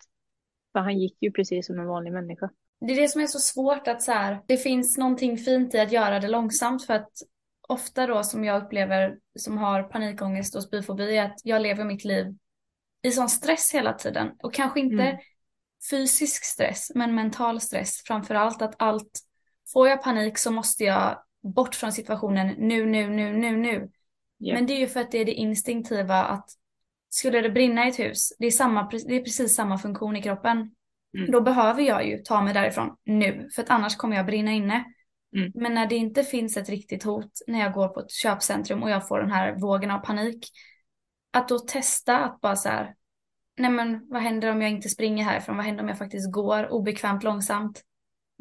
För 0.73 0.81
han 0.81 0.99
gick 0.99 1.23
ju 1.23 1.33
precis 1.33 1.67
som 1.67 1.79
en 1.79 1.87
vanlig 1.87 2.13
människa. 2.13 2.51
Det 2.81 2.93
är 2.93 3.01
det 3.01 3.09
som 3.09 3.23
är 3.23 3.27
så 3.27 3.39
svårt 3.39 3.89
att 3.89 4.03
så 4.03 4.13
här, 4.13 4.39
det 4.47 4.57
finns 4.57 4.99
någonting 4.99 5.37
fint 5.37 5.75
i 5.75 5.79
att 5.79 5.93
göra 5.93 6.21
det 6.21 6.29
långsamt 6.29 6.85
för 6.85 6.95
att 6.95 7.13
ofta 7.69 8.07
då 8.07 8.23
som 8.23 8.45
jag 8.45 8.63
upplever 8.63 9.19
som 9.39 9.59
har 9.59 9.83
panikångest 9.83 10.57
och 10.57 10.63
spyfobi 10.63 11.17
är 11.17 11.25
att 11.25 11.41
jag 11.45 11.63
lever 11.63 11.85
mitt 11.85 12.05
liv 12.05 12.37
i 13.03 13.13
sån 13.13 13.29
stress 13.29 13.75
hela 13.75 13.93
tiden. 13.93 14.33
Och 14.43 14.55
kanske 14.55 14.81
inte 14.81 15.03
mm. 15.03 15.17
fysisk 15.91 16.45
stress, 16.45 16.93
men 16.95 17.15
mental 17.15 17.61
stress. 17.61 18.03
Framför 18.07 18.35
allt 18.35 18.63
att 18.63 18.75
allt, 18.79 19.21
får 19.73 19.89
jag 19.89 20.03
panik 20.03 20.39
så 20.39 20.51
måste 20.51 20.85
jag 20.85 21.23
bort 21.43 21.75
från 21.75 21.93
situationen 21.93 22.55
nu, 22.59 22.87
nu, 22.87 23.09
nu, 23.09 23.33
nu, 23.33 23.57
nu. 23.57 23.71
Yeah. 23.71 23.91
Men 24.55 24.67
det 24.67 24.73
är 24.73 24.79
ju 24.79 24.87
för 24.87 25.01
att 25.01 25.11
det 25.11 25.19
är 25.19 25.25
det 25.25 25.33
instinktiva 25.33 26.25
att 26.25 26.51
skulle 27.09 27.41
det 27.41 27.51
brinna 27.51 27.87
i 27.87 27.89
ett 27.89 27.99
hus, 27.99 28.33
det 28.39 28.47
är, 28.47 28.51
samma, 28.51 28.91
det 28.91 29.17
är 29.17 29.25
precis 29.25 29.55
samma 29.55 29.79
funktion 29.79 30.17
i 30.17 30.23
kroppen. 30.23 30.57
Mm. 31.17 31.31
Då 31.31 31.41
behöver 31.41 31.83
jag 31.83 32.07
ju 32.07 32.19
ta 32.19 32.43
mig 32.43 32.55
därifrån 32.55 32.97
nu, 33.05 33.49
för 33.55 33.63
att 33.63 33.71
annars 33.71 33.97
kommer 33.97 34.17
jag 34.17 34.27
brinna 34.27 34.53
inne. 34.53 34.85
Mm. 35.37 35.52
Men 35.55 35.75
när 35.75 35.87
det 35.87 35.97
inte 35.97 36.25
finns 36.25 36.57
ett 36.57 36.69
riktigt 36.69 37.02
hot, 37.02 37.31
när 37.47 37.61
jag 37.61 37.73
går 37.73 37.88
på 37.88 38.00
ett 38.00 38.11
köpcentrum 38.11 38.83
och 38.83 38.90
jag 38.90 39.09
får 39.09 39.21
den 39.21 39.31
här 39.31 39.55
vågen 39.55 39.90
av 39.90 39.99
panik, 39.99 40.49
att 41.33 41.49
då 41.49 41.59
testa 41.59 42.19
att 42.19 42.40
bara 42.40 42.57
så 42.57 42.69
här, 42.69 42.95
nej 43.57 43.71
men 43.71 44.09
vad 44.09 44.23
händer 44.23 44.52
om 44.52 44.62
jag 44.62 44.71
inte 44.71 44.88
springer 44.88 45.25
härifrån? 45.25 45.57
Vad 45.57 45.66
händer 45.66 45.83
om 45.83 45.88
jag 45.88 45.99
faktiskt 45.99 46.33
går 46.33 46.69
obekvämt 46.73 47.23
långsamt? 47.23 47.83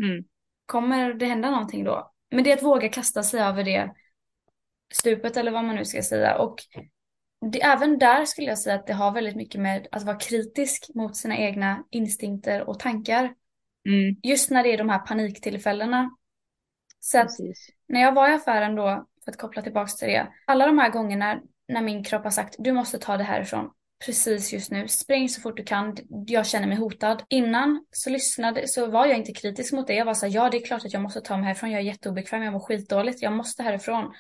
Mm. 0.04 0.26
Kommer 0.66 1.14
det 1.14 1.26
hända 1.26 1.52
någonting 1.52 1.84
då? 1.84 2.12
Men 2.32 2.44
det 2.44 2.52
är 2.52 2.58
att 2.58 2.64
våga 2.64 2.90
kasta 2.90 3.24
sig 3.24 3.42
över 3.42 3.64
det 3.64 3.92
stupet 4.94 5.38
eller 5.38 5.52
vad 5.52 5.64
man 5.64 5.76
nu 5.76 5.86
ska 5.86 6.02
säga. 6.02 6.38
Och 6.38 6.56
det, 7.52 7.64
även 7.64 7.98
där 8.00 8.26
skulle 8.26 8.48
jag 8.48 8.60
säga 8.60 8.76
att 8.76 8.88
det 8.88 8.94
har 8.94 9.12
väldigt 9.12 9.36
mycket 9.36 9.62
med 9.62 9.88
att 9.92 10.04
vara 10.04 10.18
kritisk 10.18 10.90
mot 10.96 11.16
sina 11.16 11.38
egna 11.38 11.84
instinkter 11.92 12.70
och 12.70 12.80
tankar. 12.80 13.24
Mm. 13.86 14.16
Just 14.24 14.52
när 14.52 14.64
det 14.64 14.74
är 14.74 14.78
de 14.78 14.90
här 14.90 15.00
paniktillfällena 15.00 16.10
så 17.06 17.20
att 17.20 17.30
när 17.88 18.02
jag 18.02 18.14
var 18.14 18.30
i 18.30 18.34
affären 18.34 18.76
då, 18.76 19.06
för 19.26 19.32
att 19.32 19.38
koppla 19.38 19.62
tillbaka 19.62 19.92
till 19.92 20.08
det, 20.08 20.28
alla 20.46 20.66
de 20.66 20.80
här 20.80 20.90
gångerna 20.90 21.42
när 21.68 21.82
min 21.82 22.04
kropp 22.04 22.24
har 22.24 22.32
sagt 22.32 22.56
du 22.60 22.72
måste 22.72 23.00
ta 23.00 23.18
det 23.18 23.24
härifrån 23.24 23.72
precis 24.06 24.54
just 24.54 24.72
nu, 24.72 24.88
spring 24.88 25.30
så 25.30 25.42
fort 25.42 25.58
du 25.58 25.64
kan, 25.64 25.98
jag 26.28 26.48
känner 26.48 26.68
mig 26.68 26.78
hotad. 26.78 27.24
Innan 27.30 27.86
så 27.92 28.10
lyssnade, 28.10 28.68
så 28.68 28.88
var 28.88 29.06
jag 29.06 29.18
inte 29.18 29.34
kritisk 29.34 29.74
mot 29.74 29.88
det, 29.88 29.94
jag 29.94 30.06
var 30.06 30.14
så 30.14 30.26
här, 30.26 30.34
ja 30.34 30.50
det 30.50 30.58
är 30.58 30.66
klart 30.66 30.86
att 30.86 30.94
jag 30.94 31.02
måste 31.02 31.22
ta 31.22 31.38
mig 31.38 31.46
härifrån, 31.46 31.72
jag 31.72 31.82
är 31.82 31.86
jätteobekväm, 31.86 32.44
jag 32.44 32.54
mår 32.54 32.60
skitdåligt, 32.60 33.22
jag 33.22 33.34
måste 33.34 33.64
härifrån. 33.64 34.14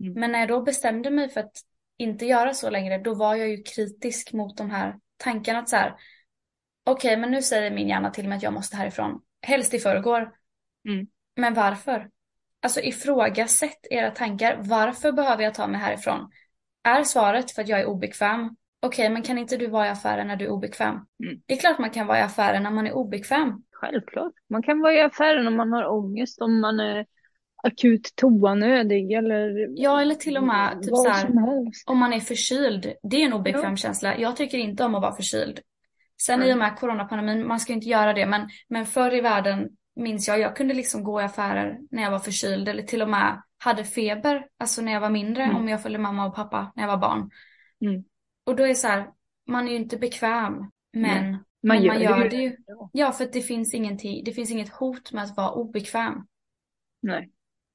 Mm. 0.00 0.12
Men 0.20 0.32
när 0.32 0.38
jag 0.38 0.48
då 0.48 0.62
bestämde 0.62 1.10
mig 1.10 1.28
för 1.28 1.40
att 1.40 1.52
inte 1.96 2.26
göra 2.26 2.54
så 2.54 2.70
längre, 2.70 2.98
då 2.98 3.14
var 3.14 3.34
jag 3.34 3.48
ju 3.48 3.62
kritisk 3.62 4.32
mot 4.32 4.56
de 4.56 4.70
här 4.70 4.98
tankarna 5.16 5.58
att 5.58 5.68
så 5.68 5.76
här, 5.76 5.94
okej 6.86 7.08
okay, 7.08 7.16
men 7.16 7.30
nu 7.30 7.42
säger 7.42 7.70
min 7.70 7.88
hjärna 7.88 8.10
till 8.10 8.28
mig 8.28 8.36
att 8.36 8.42
jag 8.42 8.52
måste 8.52 8.76
härifrån, 8.76 9.20
helst 9.46 9.74
i 9.74 9.78
förrgår. 9.78 10.32
Mm. 10.88 11.06
Men 11.36 11.54
varför? 11.54 12.10
Alltså 12.62 12.80
ifrågasätt 12.80 13.86
era 13.90 14.10
tankar. 14.10 14.58
Varför 14.60 15.12
behöver 15.12 15.44
jag 15.44 15.54
ta 15.54 15.66
mig 15.66 15.80
härifrån? 15.80 16.30
Är 16.84 17.02
svaret 17.02 17.50
för 17.50 17.62
att 17.62 17.68
jag 17.68 17.80
är 17.80 17.86
obekväm? 17.86 18.56
Okej, 18.82 19.10
men 19.10 19.22
kan 19.22 19.38
inte 19.38 19.56
du 19.56 19.66
vara 19.66 19.86
i 19.86 19.90
affären 19.90 20.26
när 20.26 20.36
du 20.36 20.44
är 20.44 20.50
obekväm? 20.50 20.94
Mm. 20.94 21.42
Det 21.46 21.54
är 21.54 21.58
klart 21.58 21.78
man 21.78 21.90
kan 21.90 22.06
vara 22.06 22.18
i 22.18 22.22
affären 22.22 22.62
när 22.62 22.70
man 22.70 22.86
är 22.86 22.92
obekväm. 22.92 23.62
Självklart. 23.72 24.32
Man 24.50 24.62
kan 24.62 24.80
vara 24.80 24.94
i 24.94 25.00
affären 25.00 25.46
om 25.46 25.56
man 25.56 25.72
har 25.72 25.86
ångest, 25.86 26.40
om 26.40 26.60
man 26.60 26.80
är 26.80 27.06
akut 27.62 28.12
toanödig 28.16 29.12
eller... 29.12 29.68
Ja, 29.80 30.00
eller 30.00 30.14
till 30.14 30.36
och 30.36 30.42
med 30.42 30.82
typ 30.82 30.96
så 30.96 31.08
här, 31.08 31.30
om 31.86 31.98
man 31.98 32.12
är 32.12 32.20
förkyld. 32.20 32.92
Det 33.02 33.16
är 33.16 33.26
en 33.26 33.32
obekväm 33.32 33.70
ja. 33.70 33.76
känsla. 33.76 34.18
Jag 34.18 34.36
tycker 34.36 34.58
inte 34.58 34.84
om 34.84 34.94
att 34.94 35.02
vara 35.02 35.16
förkyld. 35.16 35.60
Sen 36.22 36.34
mm. 36.34 36.48
i 36.48 36.52
och 36.52 36.58
med 36.58 36.76
coronapandemin, 36.76 37.46
man 37.46 37.60
ska 37.60 37.72
inte 37.72 37.88
göra 37.88 38.12
det, 38.12 38.26
men, 38.26 38.48
men 38.68 38.86
förr 38.86 39.14
i 39.14 39.20
världen 39.20 39.68
minns 39.96 40.28
jag, 40.28 40.38
jag 40.38 40.56
kunde 40.56 40.74
liksom 40.74 41.04
gå 41.04 41.20
i 41.20 41.24
affärer 41.24 41.78
när 41.90 42.02
jag 42.02 42.10
var 42.10 42.18
förkyld 42.18 42.68
eller 42.68 42.82
till 42.82 43.02
och 43.02 43.10
med 43.10 43.42
hade 43.58 43.84
feber, 43.84 44.46
alltså 44.58 44.82
när 44.82 44.92
jag 44.92 45.00
var 45.00 45.10
mindre, 45.10 45.44
mm. 45.44 45.56
om 45.56 45.68
jag 45.68 45.82
följde 45.82 45.98
mamma 45.98 46.26
och 46.26 46.34
pappa 46.34 46.72
när 46.74 46.82
jag 46.82 46.90
var 46.90 46.96
barn. 46.96 47.30
Mm. 47.80 48.04
Och 48.46 48.56
då 48.56 48.62
är 48.62 48.68
det 48.68 48.74
så 48.74 48.88
här, 48.88 49.10
man 49.46 49.68
är 49.68 49.72
ju 49.72 49.76
inte 49.76 49.96
bekväm, 49.96 50.70
men, 50.92 51.32
man, 51.32 51.44
men 51.60 51.82
gör, 51.82 51.92
man 51.92 52.02
gör 52.02 52.28
det 52.28 52.36
ju. 52.36 52.56
Ja, 52.92 53.12
för 53.12 53.24
att 53.24 53.32
det 53.32 53.42
finns, 53.42 53.74
ingenting, 53.74 54.24
det 54.24 54.32
finns 54.32 54.50
inget 54.50 54.68
hot 54.68 55.12
med 55.12 55.24
att 55.24 55.36
vara 55.36 55.50
obekväm. 55.50 56.26
Nej. 57.02 57.30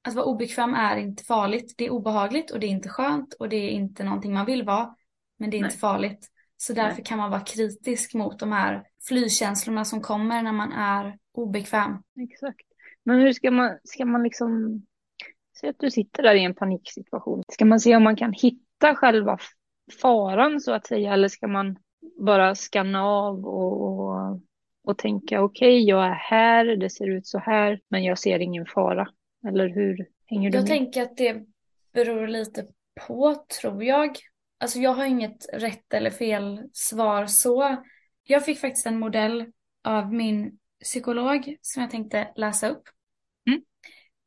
Att 0.08 0.14
vara 0.14 0.24
obekväm 0.24 0.74
är 0.74 0.96
inte 0.96 1.24
farligt. 1.24 1.74
Det 1.78 1.84
är 1.84 1.90
obehagligt 1.90 2.50
och 2.50 2.60
det 2.60 2.66
är 2.66 2.70
inte 2.70 2.88
skönt 2.88 3.34
och 3.34 3.48
det 3.48 3.56
är 3.56 3.70
inte 3.70 4.04
någonting 4.04 4.32
man 4.32 4.46
vill 4.46 4.62
vara. 4.62 4.94
Men 5.38 5.50
det 5.50 5.56
är 5.56 5.60
Nej. 5.60 5.68
inte 5.68 5.78
farligt. 5.78 6.28
Så 6.56 6.72
därför 6.72 6.96
Nej. 6.96 7.04
kan 7.04 7.18
man 7.18 7.30
vara 7.30 7.40
kritisk 7.40 8.14
mot 8.14 8.38
de 8.38 8.52
här 8.52 8.82
flykänslorna 9.08 9.84
som 9.84 10.00
kommer 10.00 10.42
när 10.42 10.52
man 10.52 10.72
är 10.72 11.18
obekväm. 11.32 12.02
Exakt. 12.20 12.66
Men 13.04 13.20
hur 13.20 13.32
ska 13.32 13.50
man, 13.50 13.78
ska 13.84 14.04
man 14.04 14.22
liksom, 14.22 14.82
säg 15.60 15.70
att 15.70 15.78
du 15.78 15.90
sitter 15.90 16.22
där 16.22 16.34
i 16.34 16.44
en 16.44 16.54
paniksituation. 16.54 17.42
Ska 17.52 17.64
man 17.64 17.80
se 17.80 17.96
om 17.96 18.02
man 18.02 18.16
kan 18.16 18.32
hitta 18.32 18.94
själva 18.94 19.38
faran 20.02 20.60
så 20.60 20.72
att 20.72 20.86
säga, 20.86 21.12
eller 21.12 21.28
ska 21.28 21.48
man 21.48 21.78
bara 22.20 22.54
skanna 22.54 23.04
av 23.04 23.46
och, 23.46 23.82
och, 23.82 24.40
och 24.84 24.98
tänka 24.98 25.42
okej, 25.42 25.76
okay, 25.76 25.88
jag 25.88 26.06
är 26.06 26.14
här, 26.14 26.64
det 26.64 26.90
ser 26.90 27.10
ut 27.10 27.26
så 27.26 27.38
här, 27.38 27.80
men 27.88 28.04
jag 28.04 28.18
ser 28.18 28.38
ingen 28.38 28.66
fara. 28.66 29.08
Eller 29.48 29.68
hur 29.68 30.06
hänger 30.26 30.50
du 30.50 30.56
jag 30.56 30.62
med? 30.62 30.68
Tänker 30.68 31.02
att 31.02 31.16
det 31.16 31.44
beror 31.92 32.26
lite 32.26 32.66
på, 33.06 33.34
tror 33.60 33.84
jag. 33.84 34.10
Alltså 34.60 34.78
jag 34.78 34.94
har 34.94 35.04
inget 35.04 35.46
rätt 35.52 35.94
eller 35.94 36.10
fel 36.10 36.62
svar 36.72 37.26
så. 37.26 37.76
Jag 38.30 38.44
fick 38.44 38.60
faktiskt 38.60 38.86
en 38.86 38.98
modell 38.98 39.46
av 39.84 40.14
min 40.14 40.58
psykolog 40.84 41.56
som 41.60 41.82
jag 41.82 41.90
tänkte 41.90 42.32
läsa 42.36 42.68
upp. 42.68 42.82
Mm. 43.46 43.62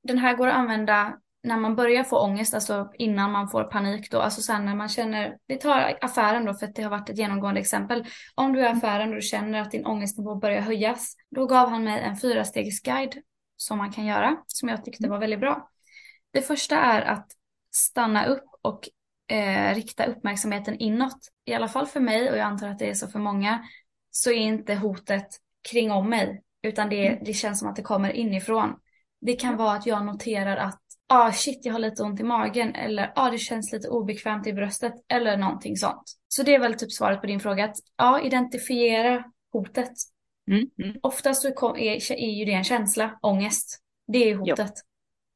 Den 0.04 0.18
här 0.18 0.36
går 0.36 0.48
att 0.48 0.54
använda 0.54 1.18
när 1.44 1.58
man 1.58 1.76
börjar 1.76 2.04
få 2.04 2.20
ångest, 2.20 2.54
alltså 2.54 2.92
innan 2.98 3.32
man 3.32 3.50
får 3.50 3.64
panik 3.64 4.12
då, 4.12 4.20
alltså 4.20 4.42
sen 4.42 4.66
när 4.66 4.76
man 4.76 4.90
känner, 4.90 5.38
vi 5.48 5.58
tar 5.58 5.98
affären 6.02 6.46
då 6.46 6.54
för 6.54 6.66
att 6.66 6.76
det 6.76 6.82
har 6.82 6.90
varit 6.90 7.10
ett 7.10 7.18
genomgående 7.18 7.60
exempel. 7.60 8.06
Om 8.36 8.54
du 8.54 8.60
är 8.60 8.66
i 8.66 8.78
affären 8.78 9.10
och 9.10 9.16
du 9.16 9.22
känner 9.22 9.62
att 9.62 9.72
din 9.72 9.86
ångestnivå 9.86 10.36
börjar 10.36 10.62
höjas, 10.62 11.16
då 11.36 11.46
gav 11.46 11.70
han 11.70 11.84
mig 11.84 12.00
en 12.02 12.18
fyrastegsguide 12.18 13.22
som 13.58 13.78
man 13.78 13.92
kan 13.92 14.06
göra, 14.06 14.38
som 14.48 14.70
jag 14.70 14.86
tyckte 14.86 15.10
var 15.10 15.20
väldigt 15.20 15.40
bra. 15.40 15.70
Det 16.32 16.42
första 16.42 16.78
är 16.78 17.02
att 17.02 17.28
stanna 17.72 18.26
upp 18.26 18.46
och 18.62 18.90
eh, 19.36 19.76
rikta 19.76 20.06
uppmärksamheten 20.06 20.78
inåt. 20.78 21.28
I 21.46 21.54
alla 21.54 21.68
fall 21.68 21.88
för 21.88 22.00
mig, 22.00 22.32
och 22.32 22.38
jag 22.38 22.46
antar 22.46 22.68
att 22.68 22.80
det 22.80 22.90
är 22.90 22.94
så 22.94 23.08
för 23.08 23.20
många, 23.20 23.68
så 24.12 24.30
är 24.32 24.36
inte 24.36 24.76
hotet 24.76 25.28
kring 25.72 25.92
om 25.92 26.10
mig. 26.10 26.42
Utan 26.64 26.90
det, 26.90 27.08
Mm. 27.08 27.24
det 27.24 27.34
känns 27.34 27.60
som 27.60 27.70
att 27.70 27.76
det 27.76 27.82
kommer 27.82 28.12
inifrån. 28.12 28.76
Det 29.22 29.34
kan 29.34 29.58
vara 29.58 29.74
att 29.74 29.86
jag 29.86 30.06
noterar 30.06 30.58
att 30.58 30.80
ah 31.08 31.32
shit 31.32 31.66
jag 31.66 31.74
har 31.74 31.80
lite 31.80 32.04
ont 32.04 32.20
i 32.20 32.24
magen 32.24 32.76
eller 32.76 33.12
ah 33.16 33.30
det 33.30 33.38
känns 33.38 33.72
lite 33.74 33.90
obekvämt 33.90 34.48
i 34.48 34.54
bröstet 34.54 34.94
eller 35.08 35.38
någonting 35.38 35.78
sånt. 35.78 36.04
Så 36.28 36.44
det 36.44 36.56
är 36.56 36.60
väl 36.60 36.74
typ 36.74 36.92
svaret 36.92 37.22
på 37.22 37.28
din 37.28 37.40
fråga 37.40 37.66
att 37.66 37.76
ja, 37.98 38.22
identifiera 38.22 39.24
hotet. 39.54 39.92
Mm. 40.48 40.70
Mm. 40.84 40.98
Oftast 41.04 41.42
så 41.42 41.78
är, 41.78 42.12
är 42.12 42.32
ju 42.32 42.46
det 42.46 42.54
en 42.54 42.64
känsla, 42.64 43.20
ångest. 43.22 43.80
Det 44.08 44.30
är 44.30 44.36
hotet. 44.36 44.74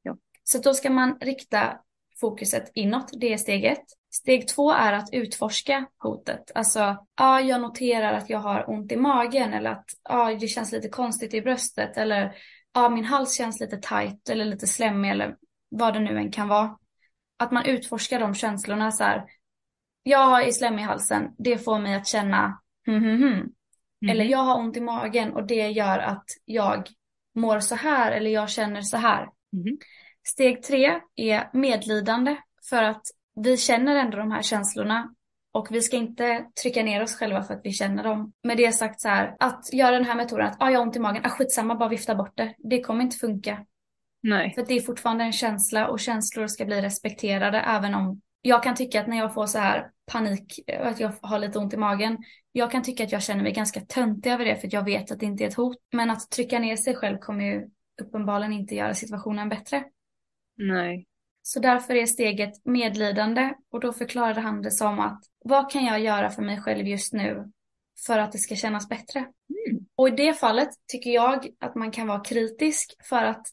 Ja. 0.01 0.17
Så 0.44 0.58
då 0.58 0.74
ska 0.74 0.89
man 0.89 1.17
rikta 1.22 1.79
fokuset 2.19 2.72
inåt, 2.74 3.10
det 3.19 3.34
är 3.34 3.38
steg 3.38 3.65
ett. 3.65 3.86
Steg 4.13 4.48
två 4.48 4.72
är 4.72 4.93
att 4.93 5.10
utforska 5.12 5.86
hotet. 6.03 6.51
Alltså, 6.55 7.05
ja, 7.17 7.41
jag 7.41 7.62
noterar 7.62 8.13
att 8.13 8.29
jag 8.29 8.39
har 8.39 8.69
ont 8.69 8.91
i 8.91 8.95
magen 8.95 9.53
eller 9.53 9.72
att 9.72 9.86
ja, 10.10 10.36
det 10.39 10.48
känns 10.48 10.72
lite 10.72 10.89
konstigt 10.89 11.34
i 11.34 11.41
bröstet 11.41 11.98
eller 11.98 12.36
ja, 12.74 12.89
min 12.89 13.05
hals 13.05 13.38
känns 13.38 13.60
lite 13.60 13.77
tight 13.77 14.29
eller 14.29 14.45
lite 14.45 14.67
slemmig 14.67 15.12
eller 15.12 15.36
vad 15.69 15.93
det 15.93 16.00
nu 16.00 16.17
än 16.17 16.31
kan 16.31 16.48
vara. 16.48 16.77
Att 17.39 17.51
man 17.51 17.65
utforskar 17.65 18.19
de 18.19 18.36
känslorna 18.36 18.91
så 18.91 19.03
här. 19.03 19.25
Jag 20.03 20.48
är 20.48 20.51
slemmig 20.51 20.84
i 20.84 20.86
halsen, 20.86 21.31
det 21.38 21.57
får 21.57 21.79
mig 21.79 21.95
att 21.95 22.07
känna 22.07 22.62
hm, 22.86 23.03
hm, 23.03 23.24
hm. 23.24 23.51
Eller 24.10 24.24
Mm. 24.25 24.31
jag 24.31 24.39
har 24.39 24.60
ont 24.60 24.77
i 24.77 24.81
magen 24.81 25.34
och 25.34 25.48
det 25.48 25.67
gör 25.69 26.00
att 26.00 26.25
jag 26.45 26.88
mår 27.36 27.60
så 27.60 27.75
här 27.75 28.12
eller 28.12 28.31
jag 28.31 28.50
känner 28.50 28.81
så 28.81 28.98
här. 28.98 29.29
Mhm. 29.51 29.77
Steg 30.27 30.63
tre 30.63 31.00
är 31.15 31.50
medlidande 31.53 32.38
för 32.70 32.84
att 32.84 33.03
vi 33.36 33.58
känner 33.58 33.96
ändå 33.96 34.17
de 34.17 34.32
här 34.32 34.41
känslorna 34.41 35.13
och 35.53 35.67
vi 35.72 35.82
ska 35.82 35.98
inte 35.98 36.46
trycka 36.62 36.84
ner 36.84 37.03
oss 37.03 37.15
själva 37.15 37.44
för 37.44 37.53
att 37.53 37.62
vi 37.63 37.72
känner 37.72 38.03
dem. 38.03 38.34
Med 38.44 38.58
det 38.58 38.72
sagt 38.72 39.01
så 39.01 39.10
här, 39.10 39.36
att 39.39 39.74
göra 39.74 39.91
den 39.91 40.05
här 40.05 40.15
metoden 40.15 40.48
att 40.48 40.58
ah, 40.60 40.70
jag 40.70 40.79
har 40.79 40.86
ont 40.86 40.96
i 40.96 41.00
magen, 41.00 41.25
ah, 41.25 41.29
skitsamma, 41.29 41.75
bara 41.75 41.89
vifta 41.89 42.15
bort 42.15 42.38
det. 42.38 42.55
Det 42.58 42.82
kommer 42.82 43.03
inte 43.03 43.17
funka. 43.17 43.65
Nej. 44.24 44.53
För 44.53 44.62
att 44.62 44.67
det 44.67 44.74
är 44.74 44.82
fortfarande 44.82 45.24
en 45.24 45.32
känsla 45.32 45.88
och 45.88 46.00
känslor 46.00 46.48
ska 46.48 46.65
bli 46.65 46.82
respekterade 46.82 47.60
även 47.60 47.96
om 47.96 48.22
jag 48.41 48.63
kan 48.63 48.75
tycka 48.75 49.01
att 49.01 49.08
när 49.08 49.17
jag 49.17 49.34
får 49.34 49.46
så 49.46 49.60
här 49.60 49.89
panik, 50.12 50.60
eh, 50.67 50.88
att 50.88 51.00
jag 51.00 51.12
har 51.22 51.39
lite 51.39 51.60
ont 51.60 51.74
i 51.74 51.77
magen, 51.77 52.17
jag 52.51 52.72
kan 52.72 52.84
tycka 52.84 53.03
att 53.03 53.12
jag 53.12 53.24
känner 53.24 53.44
mig 53.44 53.51
ganska 53.51 53.82
töntig 53.82 54.32
över 54.32 54.46
det 54.46 54.55
för 54.55 54.67
att 54.67 54.74
jag 54.74 54.86
vet 54.86 55.12
att 55.12 55.20
det 55.20 55.25
inte 55.25 55.44
är 55.44 55.48
ett 55.48 55.53
hot. 55.53 55.77
Men 55.91 56.10
att 56.10 56.32
trycka 56.32 56.60
ner 56.60 56.75
sig 56.75 56.96
själv 56.96 57.17
kommer 57.17 57.46
ju 57.46 57.67
uppenbarligen 58.01 58.53
inte 58.53 58.75
göra 58.75 58.94
situationen 58.94 59.50
bättre. 59.50 59.84
Nej. 60.57 61.05
Så 61.41 61.59
därför 61.59 61.95
är 61.95 62.05
steget 62.05 62.65
medlidande 62.65 63.53
och 63.71 63.79
då 63.79 63.93
förklarade 63.93 64.41
han 64.41 64.62
det 64.62 64.71
som 64.71 65.00
att 65.00 65.24
vad 65.43 65.71
kan 65.71 65.85
jag 65.85 66.00
göra 66.00 66.29
för 66.29 66.41
mig 66.41 66.62
själv 66.62 66.88
just 66.88 67.13
nu 67.13 67.51
för 68.05 68.19
att 68.19 68.31
det 68.31 68.38
ska 68.38 68.55
kännas 68.55 68.89
bättre? 68.89 69.19
Mm. 69.19 69.85
Och 69.95 70.07
i 70.07 70.12
det 70.12 70.33
fallet 70.33 70.69
tycker 70.88 71.09
jag 71.09 71.47
att 71.59 71.75
man 71.75 71.91
kan 71.91 72.07
vara 72.07 72.19
kritisk 72.19 72.95
för 73.03 73.24
att 73.24 73.47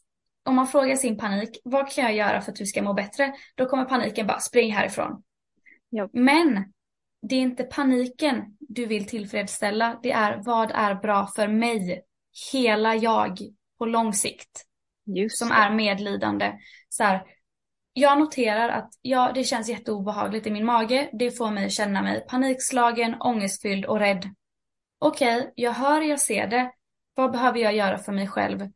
om 0.45 0.55
man 0.55 0.67
frågar 0.67 0.95
sin 0.95 1.17
panik, 1.17 1.61
vad 1.63 1.91
kan 1.91 2.03
jag 2.03 2.15
göra 2.15 2.41
för 2.41 2.51
att 2.51 2.57
du 2.57 2.65
ska 2.65 2.81
må 2.81 2.93
bättre? 2.93 3.33
Då 3.55 3.65
kommer 3.65 3.85
paniken 3.85 4.27
bara, 4.27 4.39
spring 4.39 4.73
härifrån. 4.73 5.23
Ja. 5.89 6.09
Men 6.13 6.73
det 7.21 7.35
är 7.35 7.39
inte 7.39 7.63
paniken 7.63 8.57
du 8.59 8.85
vill 8.85 9.05
tillfredsställa, 9.05 9.99
det 10.03 10.11
är 10.11 10.37
vad 10.37 10.71
är 10.71 10.95
bra 10.95 11.27
för 11.27 11.47
mig, 11.47 12.01
hela 12.51 12.95
jag, 12.95 13.39
på 13.77 13.85
lång 13.85 14.13
sikt 14.13 14.65
Just 15.05 15.37
som 15.37 15.49
det. 15.49 15.55
är 15.55 15.73
medlidande. 15.73 16.53
Så 16.93 17.03
här, 17.03 17.23
jag 17.93 18.19
noterar 18.19 18.69
att 18.69 18.89
ja, 19.01 19.31
det 19.35 19.43
känns 19.43 19.69
jätteobehagligt 19.69 20.47
i 20.47 20.51
min 20.51 20.65
mage. 20.65 21.09
Det 21.13 21.31
får 21.31 21.51
mig 21.51 21.69
känna 21.69 22.01
mig 22.01 22.25
panikslagen, 22.27 23.21
ångestfylld 23.21 23.85
och 23.85 23.99
rädd. 23.99 24.29
Okej, 24.99 25.53
jag 25.55 25.71
hör, 25.71 26.01
jag 26.01 26.19
ser 26.19 26.47
det. 26.47 26.71
Vad 27.15 27.31
behöver 27.31 27.59
jag 27.59 27.75
göra 27.75 27.97
för 27.97 28.11
mig 28.11 28.27
själv 28.27 28.69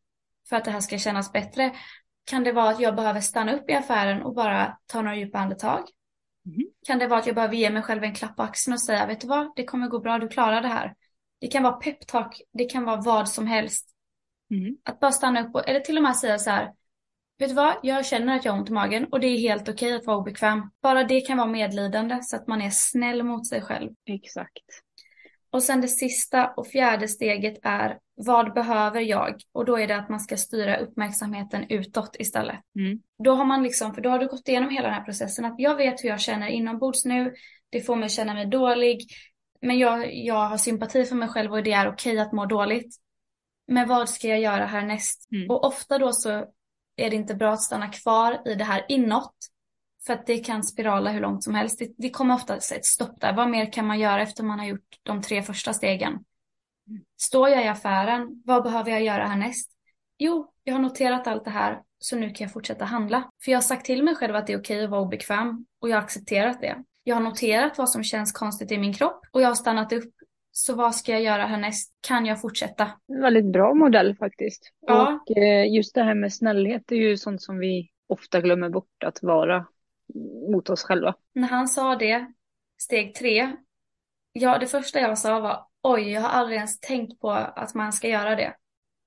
för 0.49 0.55
att 0.55 0.65
det 0.65 0.71
här 0.71 0.79
ska 0.79 0.97
kännas 0.97 1.31
bättre? 1.31 1.75
Kan 2.25 2.43
det 2.43 2.51
vara 2.51 2.69
att 2.69 2.79
jag 2.79 2.95
behöver 2.95 3.21
stanna 3.21 3.53
upp 3.53 3.69
i 3.69 3.73
affären 3.73 4.21
och 4.21 4.35
bara 4.35 4.77
ta 4.85 5.01
några 5.01 5.17
djupa 5.17 5.39
andetag? 5.39 5.83
Mhm. 6.45 6.67
Kan 6.87 6.99
det 6.99 7.07
vara 7.07 7.19
att 7.19 7.25
jag 7.25 7.35
behöver 7.35 7.55
ge 7.55 7.69
mig 7.69 7.81
själv 7.81 8.03
en 8.03 8.15
klapp 8.15 8.35
på 8.35 8.43
axeln 8.43 8.73
och 8.73 8.81
säga, 8.81 9.05
vet 9.05 9.21
du 9.21 9.27
vad, 9.27 9.55
det 9.55 9.63
kommer 9.63 9.87
gå 9.87 9.99
bra, 9.99 10.19
du 10.19 10.27
klarar 10.27 10.61
det 10.61 10.67
här. 10.67 10.95
Det 11.41 11.47
kan 11.47 11.63
vara 11.63 11.73
peptalk, 11.73 12.41
det 12.53 12.65
kan 12.65 12.85
vara 12.85 13.01
vad 13.01 13.29
som 13.29 13.47
helst. 13.47 13.89
Mm. 14.51 14.77
Att 14.83 14.99
bara 14.99 15.11
stanna 15.11 15.47
upp 15.47 15.55
och, 15.55 15.69
eller 15.69 15.79
till 15.79 15.97
och 15.97 16.03
med 16.03 16.15
säga 16.15 16.39
så 16.39 16.49
här. 16.49 16.73
Vet 17.39 17.49
du 17.49 17.55
vad, 17.55 17.75
jag 17.83 18.05
känner 18.05 18.35
att 18.35 18.45
jag 18.45 18.51
har 18.51 18.59
ont 18.59 18.69
i 18.69 18.73
magen 18.73 19.05
och 19.11 19.19
det 19.19 19.27
är 19.27 19.37
helt 19.37 19.69
okej 19.69 19.95
att 19.95 20.05
vara 20.05 20.17
obekväm. 20.17 20.69
Bara 20.81 21.03
det 21.03 21.21
kan 21.21 21.37
vara 21.37 21.47
medlidande 21.47 22.19
så 22.23 22.35
att 22.35 22.47
man 22.47 22.61
är 22.61 22.69
snäll 22.69 23.23
mot 23.23 23.47
sig 23.47 23.61
själv. 23.61 23.91
Exakt. 24.05 24.63
Och 25.49 25.63
sen 25.63 25.81
det 25.81 25.87
sista 25.87 26.47
och 26.47 26.67
fjärde 26.67 27.07
steget 27.07 27.59
är 27.63 27.99
vad 28.15 28.53
behöver 28.53 29.01
jag? 29.01 29.35
Och 29.51 29.65
då 29.65 29.79
är 29.79 29.87
det 29.87 29.97
att 29.97 30.09
man 30.09 30.19
ska 30.19 30.37
styra 30.37 30.77
uppmärksamheten 30.77 31.65
utåt 31.69 32.15
istället. 32.19 32.59
Mm. 32.79 32.99
Då 33.23 33.35
har 33.35 33.45
man 33.45 33.63
liksom, 33.63 33.93
för 33.93 34.01
då 34.01 34.09
har 34.09 34.19
du 34.19 34.27
gått 34.27 34.47
igenom 34.47 34.69
hela 34.69 34.87
den 34.87 34.97
här 34.97 35.03
processen 35.03 35.45
att 35.45 35.55
jag 35.57 35.75
vet 35.75 36.03
hur 36.03 36.09
jag 36.09 36.19
känner 36.19 36.47
inombords 36.47 37.05
nu. 37.05 37.33
Det 37.69 37.81
får 37.81 37.95
mig 37.95 38.05
att 38.05 38.11
känna 38.11 38.33
mig 38.33 38.45
dålig. 38.45 39.01
Men 39.61 39.79
jag, 39.79 40.15
jag 40.15 40.47
har 40.47 40.57
sympati 40.57 41.05
för 41.05 41.15
mig 41.15 41.29
själv 41.29 41.53
och 41.53 41.63
det 41.63 41.71
är 41.71 41.89
okej 41.89 42.19
att 42.19 42.31
må 42.31 42.45
dåligt. 42.45 42.95
Men 43.67 43.87
vad 43.87 44.09
ska 44.09 44.27
jag 44.27 44.39
göra 44.39 44.65
härnäst? 44.65 45.31
Mm. 45.31 45.49
Och 45.49 45.65
ofta 45.65 45.97
då 45.97 46.11
så 46.13 46.45
är 46.97 47.09
det 47.09 47.15
inte 47.15 47.35
bra 47.35 47.53
att 47.53 47.61
stanna 47.61 47.87
kvar 47.87 48.41
i 48.45 48.55
det 48.55 48.63
här 48.63 48.85
inåt. 48.87 49.35
För 50.05 50.13
att 50.13 50.25
det 50.25 50.37
kan 50.37 50.63
spirala 50.63 51.11
hur 51.11 51.21
långt 51.21 51.43
som 51.43 51.55
helst. 51.55 51.79
Det, 51.79 51.91
det 51.97 52.09
kommer 52.09 52.35
ofta 52.35 52.55
ett 52.55 52.85
stopp 52.85 53.21
där. 53.21 53.33
Vad 53.33 53.49
mer 53.49 53.71
kan 53.71 53.87
man 53.87 53.99
göra 53.99 54.21
efter 54.21 54.43
man 54.43 54.59
har 54.59 54.65
gjort 54.65 54.99
de 55.03 55.21
tre 55.21 55.43
första 55.43 55.73
stegen? 55.73 56.19
Står 57.17 57.49
jag 57.49 57.65
i 57.65 57.67
affären? 57.67 58.41
Vad 58.45 58.63
behöver 58.63 58.91
jag 58.91 59.03
göra 59.03 59.25
härnäst? 59.25 59.71
Jo, 60.17 60.53
jag 60.63 60.73
har 60.73 60.81
noterat 60.81 61.27
allt 61.27 61.45
det 61.45 61.51
här 61.51 61.81
så 61.99 62.15
nu 62.15 62.29
kan 62.29 62.45
jag 62.45 62.53
fortsätta 62.53 62.85
handla. 62.85 63.31
För 63.43 63.51
jag 63.51 63.57
har 63.57 63.63
sagt 63.63 63.85
till 63.85 64.03
mig 64.03 64.15
själv 64.15 64.35
att 64.35 64.47
det 64.47 64.53
är 64.53 64.59
okej 64.59 64.83
att 64.83 64.89
vara 64.89 65.01
obekväm 65.01 65.65
och 65.81 65.89
jag 65.89 65.95
har 65.95 66.03
accepterat 66.03 66.61
det. 66.61 66.83
Jag 67.03 67.15
har 67.15 67.23
noterat 67.23 67.77
vad 67.77 67.89
som 67.89 68.03
känns 68.03 68.31
konstigt 68.31 68.71
i 68.71 68.77
min 68.77 68.93
kropp 68.93 69.25
och 69.31 69.41
jag 69.41 69.47
har 69.47 69.55
stannat 69.55 69.93
upp. 69.93 70.13
Så 70.59 70.75
vad 70.75 70.95
ska 70.95 71.11
jag 71.11 71.21
göra 71.21 71.45
härnäst? 71.45 71.93
Kan 72.07 72.25
jag 72.25 72.41
fortsätta? 72.41 72.91
En 73.07 73.21
väldigt 73.21 73.45
bra 73.45 73.73
modell 73.73 74.15
faktiskt. 74.15 74.71
Ja. 74.79 75.19
Och 75.27 75.37
eh, 75.37 75.73
just 75.73 75.95
det 75.95 76.03
här 76.03 76.15
med 76.15 76.33
snällhet 76.33 76.91
är 76.91 76.95
ju 76.95 77.17
sånt 77.17 77.41
som 77.41 77.59
vi 77.59 77.89
ofta 78.07 78.41
glömmer 78.41 78.69
bort 78.69 79.03
att 79.05 79.23
vara 79.23 79.65
mot 80.51 80.69
oss 80.69 80.83
själva. 80.83 81.15
När 81.33 81.47
han 81.47 81.67
sa 81.67 81.95
det, 81.95 82.31
steg 82.81 83.15
tre, 83.15 83.55
ja 84.31 84.57
det 84.57 84.67
första 84.67 84.99
jag 84.99 85.17
sa 85.17 85.39
var 85.39 85.65
oj, 85.83 86.11
jag 86.11 86.21
har 86.21 86.29
aldrig 86.29 86.57
ens 86.57 86.79
tänkt 86.79 87.19
på 87.19 87.31
att 87.31 87.73
man 87.73 87.93
ska 87.93 88.07
göra 88.07 88.35
det. 88.35 88.55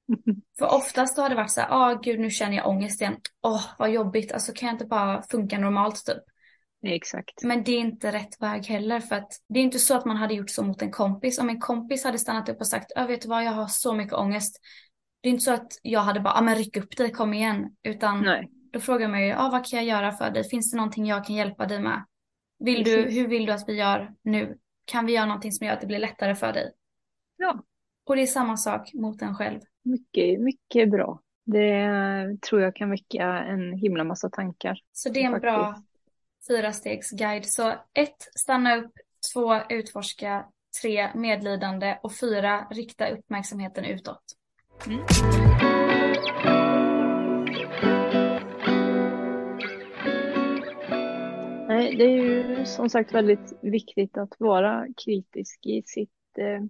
För 0.59 0.75
oftast 0.75 1.19
har 1.19 1.29
det 1.29 1.35
varit 1.35 1.51
så 1.51 1.61
här, 1.61 1.69
ah 1.71 2.01
gud 2.03 2.21
nu 2.21 2.31
känner 2.31 2.57
jag 2.57 2.69
ångest 2.69 3.01
igen. 3.01 3.17
Åh 3.43 3.65
vad 3.79 3.91
jobbigt, 3.91 4.33
alltså 4.33 4.53
kan 4.53 4.67
jag 4.67 4.75
inte 4.75 4.87
bara 4.87 5.23
funka 5.23 5.59
normalt 5.59 6.05
typ. 6.07 6.23
Exakt. 6.83 7.43
Men 7.43 7.65
det 7.65 7.73
är 7.73 7.79
inte 7.79 8.13
rätt 8.13 8.43
väg 8.43 8.67
heller 8.67 9.01
för 9.01 9.17
att 9.17 9.33
det 9.49 9.59
är 9.59 9.63
inte 9.63 9.79
så 9.79 9.97
att 9.97 10.05
man 10.05 10.17
hade 10.17 10.35
gjort 10.35 10.51
så 10.51 10.63
mot 10.65 10.83
en 10.83 10.91
kompis. 10.91 11.39
Om 11.39 11.49
en 11.49 11.61
kompis 11.61 12.05
hade 12.05 12.19
stannat 12.19 12.49
upp 12.49 12.61
och 12.61 12.67
sagt, 12.67 12.93
jag 12.95 13.07
vet 13.07 13.23
du 13.23 13.29
vad, 13.29 13.45
jag 13.45 13.53
har 13.53 13.67
så 13.67 13.95
mycket 13.95 14.15
ångest. 14.15 14.61
Det 15.21 15.29
är 15.29 15.31
inte 15.31 15.45
så 15.45 15.53
att 15.53 15.73
jag 15.83 16.01
hade 16.01 16.21
bara, 16.21 16.35
ja 16.35 16.41
men 16.41 16.55
ryck 16.57 16.77
upp 16.77 16.97
dig, 16.97 17.13
kom 17.13 17.35
igen. 17.35 17.77
Utan 17.83 18.23
Nej. 18.23 18.51
då 18.73 18.81
frågar 18.81 19.09
man 19.09 19.27
ju, 19.27 19.33
ah, 19.33 19.49
vad 19.51 19.67
kan 19.71 19.77
jag 19.79 19.87
göra 19.87 20.13
för 20.13 20.31
dig? 20.31 20.45
Finns 20.45 20.71
det 20.71 20.77
någonting 20.77 21.07
jag 21.07 21.25
kan 21.27 21.37
hjälpa 21.37 21.67
dig 21.67 21.81
med? 21.81 22.05
Vill 22.59 22.85
du, 22.85 22.97
hur 23.11 23.29
vill 23.29 23.47
du 23.47 23.53
att 23.53 23.69
vi 23.69 23.73
gör 23.75 24.13
nu? 24.23 24.59
Kan 24.85 25.07
vi 25.07 25.13
göra 25.13 25.27
någonting 25.27 25.53
som 25.53 25.67
gör 25.67 25.75
att 25.75 25.81
det 25.81 25.87
blir 25.87 25.99
lättare 25.99 26.35
för 26.35 26.53
dig? 26.53 26.73
Ja, 27.37 27.63
Och 28.05 28.17
det 28.17 28.23
är 28.23 28.27
samma 28.27 28.57
sak 28.57 28.91
mot 28.95 29.23
en 29.23 29.35
själv. 29.35 29.61
mycket, 29.83 30.41
mycket 30.41 30.91
bra. 30.91 31.21
Det 31.45 31.89
tror 32.49 32.61
jag 32.61 32.77
kan 32.77 32.91
väcka 32.91 33.25
en 33.25 33.73
himla 33.73 34.05
massa 34.05 34.31
tankar. 34.31 34.79
Så 34.93 35.09
det 35.09 35.21
är 35.21 35.25
en 35.25 35.33
Faktiskt. 35.33 35.43
bra 35.43 35.83
fyra 36.51 36.73
stegs 36.73 37.11
guide. 37.11 37.47
Så 37.47 37.75
ett, 37.95 38.29
stanna 38.35 38.77
upp. 38.77 38.93
Två, 39.35 39.61
utforska. 39.69 40.45
Tre, 40.83 41.11
medlidande. 41.15 41.99
Och 42.03 42.17
fyra, 42.17 42.67
rikta 42.71 43.09
uppmärksamheten 43.09 43.85
utåt. 43.85 44.23
Mm. 44.87 45.01
Nej, 51.69 51.97
det 51.97 52.05
är 52.05 52.17
ju 52.17 52.65
som 52.67 52.91
sagt 52.91 53.15
väldigt 53.15 53.59
viktigt 53.61 54.19
att 54.19 54.35
vara 54.39 54.87
kritisk 55.05 55.67
i 55.67 55.83
sitt 55.87 56.11
eh, 56.39 56.65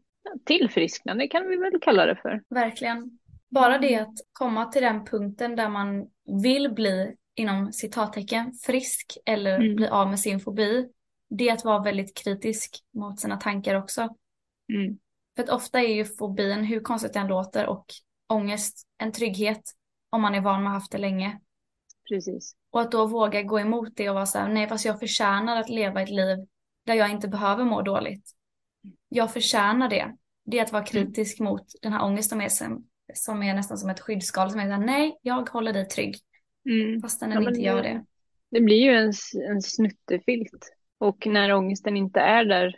tillfrisknande 0.45 1.29
kan 1.29 1.49
vi 1.49 1.57
väl 1.57 1.81
kalla 1.81 2.07
det 2.07 2.17
för. 2.17 2.43
Verkligen. 2.49 3.19
Bara 3.49 3.79
det 3.79 3.97
att 3.97 4.15
komma 4.33 4.67
till 4.67 4.83
den 4.83 5.05
punkten 5.05 5.57
där 5.57 5.69
man 5.69 6.07
vill 6.43 6.75
bli, 6.75 7.17
inom 7.35 7.73
citattecken, 7.73 8.53
frisk 8.53 9.19
eller 9.27 9.59
Mm. 9.59 9.77
bli 9.77 9.89
av 9.89 10.09
med 10.09 10.21
sin 10.21 10.41
fobi. 10.41 10.89
Det 11.29 11.49
är 11.49 11.53
att 11.53 11.65
vara 11.65 11.83
väldigt 11.83 12.17
kritisk 12.17 12.79
mot 12.95 13.21
sina 13.21 13.37
tankar 13.37 13.75
också. 13.75 14.01
Mm. 14.73 14.99
För 15.37 15.43
att 15.43 15.49
ofta 15.49 15.81
är 15.81 15.95
ju 15.95 16.05
fobin, 16.05 16.65
hur 16.65 16.81
konstigt 16.81 17.13
den 17.13 17.27
låter, 17.27 17.67
och 17.67 17.87
ångest 18.29 18.87
en 18.99 19.13
trygghet 19.13 19.63
om 20.11 20.23
man 20.23 20.35
är 20.35 20.41
van 20.41 20.63
med 20.63 20.69
att 20.69 20.73
ha 20.73 20.79
haft 20.81 20.93
det 20.93 20.99
länge. 20.99 21.41
Precis. 22.09 22.55
Och 22.71 22.81
att 22.81 22.93
då 22.93 23.07
våga 23.07 23.43
gå 23.43 23.61
emot 23.61 23.89
det 23.97 24.09
och 24.09 24.15
vara 24.15 24.27
så 24.27 24.39
här, 24.39 24.49
nej 24.49 24.69
fast 24.69 24.85
jag 24.85 25.01
förtjänar 25.01 25.57
att 25.57 25.69
leva 25.69 26.03
ett 26.03 26.11
liv 26.11 26.39
där 26.87 26.95
jag 26.95 27.11
inte 27.11 27.29
behöver 27.29 27.65
må 27.65 27.83
dåligt. 27.83 28.31
Jag 29.09 29.33
förtjänar 29.33 29.89
det. 29.89 30.17
Det 30.45 30.59
är 30.59 30.63
att 30.63 30.73
vara 30.73 30.85
kritisk 30.85 31.41
mot 31.41 31.63
den 31.83 31.93
här 31.93 32.05
ångesten 32.05 32.39
med 32.39 32.53
sig, 32.53 32.69
som 33.15 33.43
är 33.43 33.55
nästan 33.55 33.79
som 33.79 33.91
ett 33.91 34.01
skyddsskal 34.01 34.51
som 34.51 34.61
är 34.61 34.65
såhär, 34.65 34.87
nej, 34.87 35.19
jag 35.23 35.51
håller 35.51 35.73
dig 35.73 35.89
trygg. 35.89 36.17
Mm. 36.69 37.01
Fastän 37.01 37.31
Ja, 37.31 37.35
den 37.35 37.45
men 37.45 37.55
inte 37.55 37.67
gör 37.67 37.83
det. 37.83 38.05
Det 38.51 38.61
blir 38.61 38.77
ju 38.77 38.95
en, 38.95 39.13
en 39.51 39.63
snuttefilt. 39.63 40.73
Och 40.99 41.27
när 41.27 41.53
ångesten 41.53 41.97
inte 41.97 42.21
är 42.21 42.45
där 42.45 42.77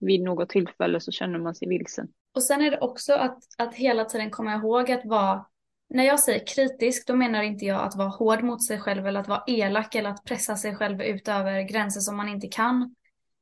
vid 0.00 0.22
något 0.22 0.48
tillfälle 0.48 1.00
så 1.00 1.12
känner 1.12 1.38
man 1.38 1.54
sig 1.54 1.68
vilsen. 1.68 2.08
Och 2.34 2.42
sen 2.42 2.60
är 2.60 2.70
det 2.70 2.78
också 2.78 3.14
att, 3.14 3.38
att 3.58 3.74
hela 3.74 4.04
tiden 4.04 4.30
komma 4.30 4.54
ihåg 4.54 4.90
att 4.90 5.04
vara, 5.04 5.46
när 5.88 6.04
jag 6.04 6.20
säger 6.20 6.46
kritisk, 6.46 7.06
då 7.06 7.16
menar 7.16 7.42
inte 7.42 7.64
jag 7.64 7.82
att 7.82 7.96
vara 7.96 8.08
hård 8.08 8.42
mot 8.42 8.66
sig 8.66 8.80
själv 8.80 9.06
eller 9.06 9.20
att 9.20 9.28
vara 9.28 9.44
elak 9.46 9.94
eller 9.94 10.10
att 10.10 10.24
pressa 10.24 10.56
sig 10.56 10.76
själv 10.76 11.02
ut 11.02 11.28
över 11.28 11.62
gränser 11.62 12.00
som 12.00 12.16
man 12.16 12.28
inte 12.28 12.48
kan. 12.48 12.94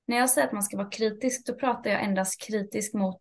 När 0.06 0.16
jag 0.16 0.30
säger 0.30 0.46
att 0.46 0.52
man 0.52 0.62
ska 0.62 0.76
vara 0.76 0.90
kritisk, 0.90 1.46
då 1.46 1.54
pratar 1.54 1.90
jag 1.90 2.02
endast 2.02 2.46
kritisk 2.46 2.94
mot 2.94 3.20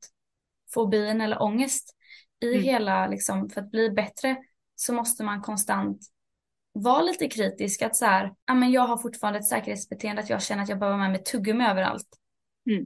fobin 0.74 1.22
eller 1.22 1.42
ångest. 1.42 1.96
I 2.40 2.48
Mm. 2.54 2.64
hela, 2.64 3.08
liksom, 3.08 3.50
för 3.50 3.62
att 3.62 3.72
bli 3.72 3.90
bättre 3.90 4.38
så 4.76 4.94
måste 4.94 5.24
man 5.24 5.42
konstant 5.42 6.00
vara 6.74 7.02
lite 7.02 7.28
kritisk. 7.28 7.82
Att 7.82 7.96
så 7.96 8.06
här, 8.06 8.34
ja 8.48 8.54
men 8.54 8.72
jag 8.72 8.82
har 8.82 8.98
fortfarande 8.98 9.40
ett 9.40 9.48
säkerhetsbeteende 9.48 10.22
att 10.22 10.30
jag 10.30 10.42
känner 10.42 10.64
att 10.64 10.70
jag 10.70 10.80
behöver 10.80 10.98
med 10.98 11.12
mig 11.12 11.24
tuggummi 11.24 11.66
överallt. 11.66 12.08
Mm. 12.70 12.86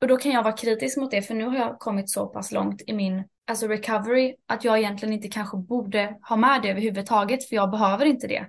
Och 0.00 0.08
då 0.08 0.16
kan 0.16 0.32
jag 0.32 0.42
vara 0.42 0.56
kritisk 0.56 0.96
mot 0.96 1.10
det 1.10 1.22
för 1.22 1.34
nu 1.34 1.44
har 1.44 1.56
jag 1.56 1.78
kommit 1.78 2.10
så 2.10 2.26
pass 2.26 2.52
långt 2.52 2.82
i 2.86 2.92
min 2.92 3.24
alltså 3.46 3.66
recovery 3.66 4.34
att 4.46 4.64
jag 4.64 4.78
egentligen 4.78 5.14
inte 5.14 5.28
kanske 5.28 5.56
borde 5.56 6.16
ha 6.28 6.36
med 6.36 6.62
det 6.62 6.70
överhuvudtaget 6.70 7.48
för 7.48 7.56
jag 7.56 7.70
behöver 7.70 8.06
inte 8.06 8.26
det. 8.26 8.48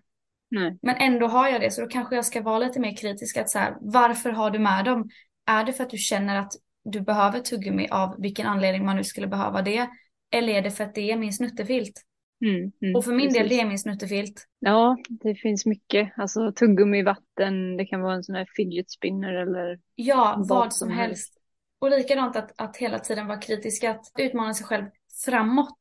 Nej. 0.51 0.77
Men 0.81 0.95
ändå 0.95 1.27
har 1.27 1.49
jag 1.49 1.61
det 1.61 1.71
så 1.71 1.81
då 1.81 1.87
kanske 1.87 2.15
jag 2.15 2.25
ska 2.25 2.41
vara 2.41 2.59
lite 2.59 2.79
mer 2.79 2.95
kritisk 2.95 3.37
att 3.37 3.49
så 3.49 3.59
här, 3.59 3.77
varför 3.81 4.29
har 4.29 4.51
du 4.51 4.59
med 4.59 4.85
dem? 4.85 5.09
Är 5.45 5.63
det 5.63 5.73
för 5.73 5.83
att 5.83 5.89
du 5.89 5.97
känner 5.97 6.39
att 6.39 6.53
du 6.83 7.01
behöver 7.01 7.39
tuggummi 7.39 7.87
av 7.91 8.15
vilken 8.21 8.47
anledning 8.47 8.85
man 8.85 8.95
nu 8.95 9.03
skulle 9.03 9.27
behöva 9.27 9.61
det? 9.61 9.89
Eller 10.31 10.53
är 10.53 10.61
det 10.61 10.71
för 10.71 10.83
att 10.83 10.95
det 10.95 11.11
är 11.11 11.17
min 11.17 11.33
snuttefilt? 11.33 12.01
Mm, 12.43 12.71
mm, 12.81 12.95
Och 12.95 13.05
för 13.05 13.11
min 13.11 13.33
del 13.33 13.43
precis. 13.43 13.57
det 13.57 13.61
är 13.63 13.67
min 13.67 13.79
snuttefilt. 13.79 14.47
Ja, 14.59 14.97
det 15.09 15.35
finns 15.35 15.65
mycket. 15.65 16.13
Alltså 16.17 16.51
tuggummi 16.51 16.99
i 16.99 17.03
vatten, 17.03 17.77
det 17.77 17.85
kan 17.85 18.01
vara 18.01 18.15
en 18.15 18.23
sån 18.23 18.35
här 18.35 18.47
fidget 18.55 18.91
spinner 18.91 19.33
eller 19.33 19.79
Ja, 19.95 20.35
Vad 20.37 20.47
vad 20.47 20.73
som 20.73 20.87
som 20.89 20.97
helst. 20.97 21.33
Och 21.79 21.89
likadant 21.89 22.35
att, 22.35 22.61
att 22.61 22.77
hela 22.77 22.99
tiden 22.99 23.27
vara 23.27 23.37
kritisk, 23.39 23.83
att 23.83 24.11
utmana 24.19 24.53
sig 24.53 24.65
själv 24.65 24.85
framåt. 25.25 25.77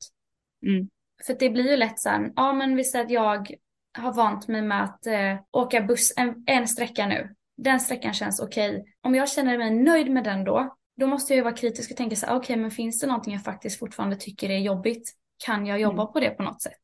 mm, 0.67 0.89
För 1.27 1.37
det 1.39 1.51
blir 1.51 1.71
ju 1.71 1.77
lätt 1.77 1.99
så 2.01 2.09
här, 2.09 2.33
ja 2.37 2.53
men 2.53 2.77
vi 2.77 2.85
säger 2.85 3.05
att 3.05 3.11
jag 3.11 3.55
har 3.99 4.13
vant 4.13 4.49
mig 4.49 4.63
med 4.63 4.85
att 4.85 5.07
eh, 5.07 5.37
åka 5.51 5.81
buss 5.83 6.13
en, 6.17 6.45
en 6.47 6.69
sträcka 6.69 7.07
nu. 7.07 7.35
Den 7.57 7.81
sträckan 7.81 8.13
känns 8.13 8.41
okej. 8.41 8.85
Om 9.03 9.15
jag 9.15 9.29
känner 9.29 9.59
mig 9.59 9.71
nöjd 9.71 10.11
med 10.11 10.25
den 10.25 10.45
då, 10.45 10.77
då 10.97 11.07
måste 11.07 11.33
jag 11.33 11.37
ju 11.37 11.43
vara 11.43 11.55
kritisk 11.55 11.91
och 11.91 11.97
tänka 11.97 12.17
så 12.17 12.27
här, 12.27 12.37
okej 12.37 12.57
men 12.57 12.71
finns 12.71 13.01
det 13.01 13.07
någonting 13.07 13.33
jag 13.33 13.45
faktiskt 13.45 13.79
fortfarande 13.79 14.17
tycker 14.17 14.51
är 14.51 14.59
jobbigt? 14.59 15.13
Kan 15.45 15.67
jag 15.67 15.81
jobba 15.81 16.07
på 16.07 16.21
det 16.21 16.31
på 16.31 16.43
något 16.43 16.63
sätt? 16.63 16.81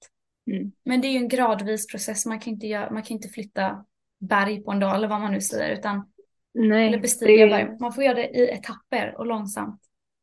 mm. 0.50 0.72
Men 0.84 1.00
det 1.00 1.08
är 1.08 1.12
ju 1.12 1.18
en 1.18 1.28
gradvis 1.28 1.86
process, 1.86 2.26
man 2.26 2.40
kan 2.40 2.52
inte, 2.52 2.66
göra, 2.66 2.90
man 2.90 3.02
kan 3.02 3.14
inte 3.14 3.28
flytta 3.28 3.84
berg 4.20 4.62
på 4.64 4.70
en 4.72 4.80
dag 4.80 4.94
eller 4.94 5.08
vad 5.08 5.20
man 5.20 5.32
nu 5.32 5.40
säger, 5.40 5.76
utan, 5.78 6.12
Nej, 6.54 6.88
eller 6.88 6.98
bestiga 6.98 7.44
det- 7.46 7.50
berg. 7.50 7.76
Man 7.80 7.92
får 7.92 8.04
göra 8.04 8.14
det 8.14 8.28
i 8.28 8.48
etapper 8.50 9.14
och 9.18 9.26
långsamt. 9.26 9.80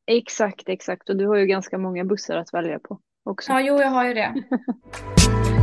Exakt, 0.08 0.70
exakt. 0.70 1.10
Och 1.10 1.16
du 1.18 1.28
har 1.28 1.36
ju 1.36 1.46
ganska 1.46 1.78
många 1.78 2.06
bussar 2.06 2.38
att 2.38 2.54
välja 2.54 2.80
på 2.80 3.00
också. 3.24 3.52
Ja, 3.52 3.62
jo 3.62 3.80
jag 3.80 3.88
har 3.90 4.06
ju 4.08 4.14
det. 4.14 4.44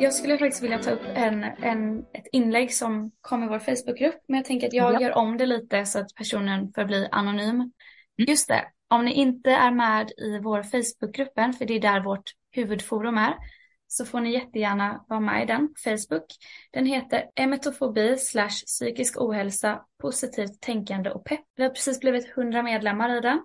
Jag 0.00 0.14
skulle 0.14 0.38
faktiskt 0.38 0.62
vilja 0.62 0.78
ta 0.78 0.90
upp 0.90 1.02
en, 1.14 1.44
en, 1.44 1.98
ett 2.12 2.26
inlägg 2.32 2.74
som 2.74 3.10
kom 3.20 3.44
i 3.44 3.48
vår 3.48 3.58
Facebookgrupp, 3.58 4.14
men 4.28 4.36
jag 4.36 4.44
tänker 4.46 4.66
att 4.66 4.72
jag 4.72 4.94
Ja. 4.94 5.00
gör 5.00 5.14
om 5.16 5.36
det 5.36 5.46
lite 5.46 5.86
så 5.86 5.98
att 5.98 6.14
personen 6.14 6.72
förblir 6.72 7.08
anonym. 7.12 7.72
Just 8.16 8.48
det, 8.48 8.64
om 8.88 9.04
ni 9.04 9.12
inte 9.12 9.50
är 9.50 9.70
med 9.70 10.10
i 10.10 10.38
vår 10.38 10.62
Facebookgruppen, 10.62 11.52
för 11.52 11.64
det 11.64 11.74
är 11.74 11.80
där 11.80 12.00
vårt 12.00 12.30
huvudforum 12.50 13.18
är, 13.18 13.34
så 13.86 14.04
får 14.04 14.20
ni 14.20 14.32
jättegärna 14.32 15.04
vara 15.08 15.20
med 15.20 15.42
i 15.42 15.46
den, 15.46 15.68
Facebook. 15.84 16.26
Den 16.70 16.86
heter 16.86 17.24
emetofobi 17.34 18.18
slash 18.18 18.64
psykisk 18.66 19.20
ohälsa, 19.20 19.84
positivt 20.02 20.60
tänkande 20.60 21.10
och 21.10 21.24
pepp. 21.24 21.44
Vi 21.56 21.62
har 21.62 21.70
precis 21.70 22.00
blivit 22.00 22.28
100 22.36 22.62
medlemmar 22.62 23.16
i 23.16 23.20
den. 23.20 23.40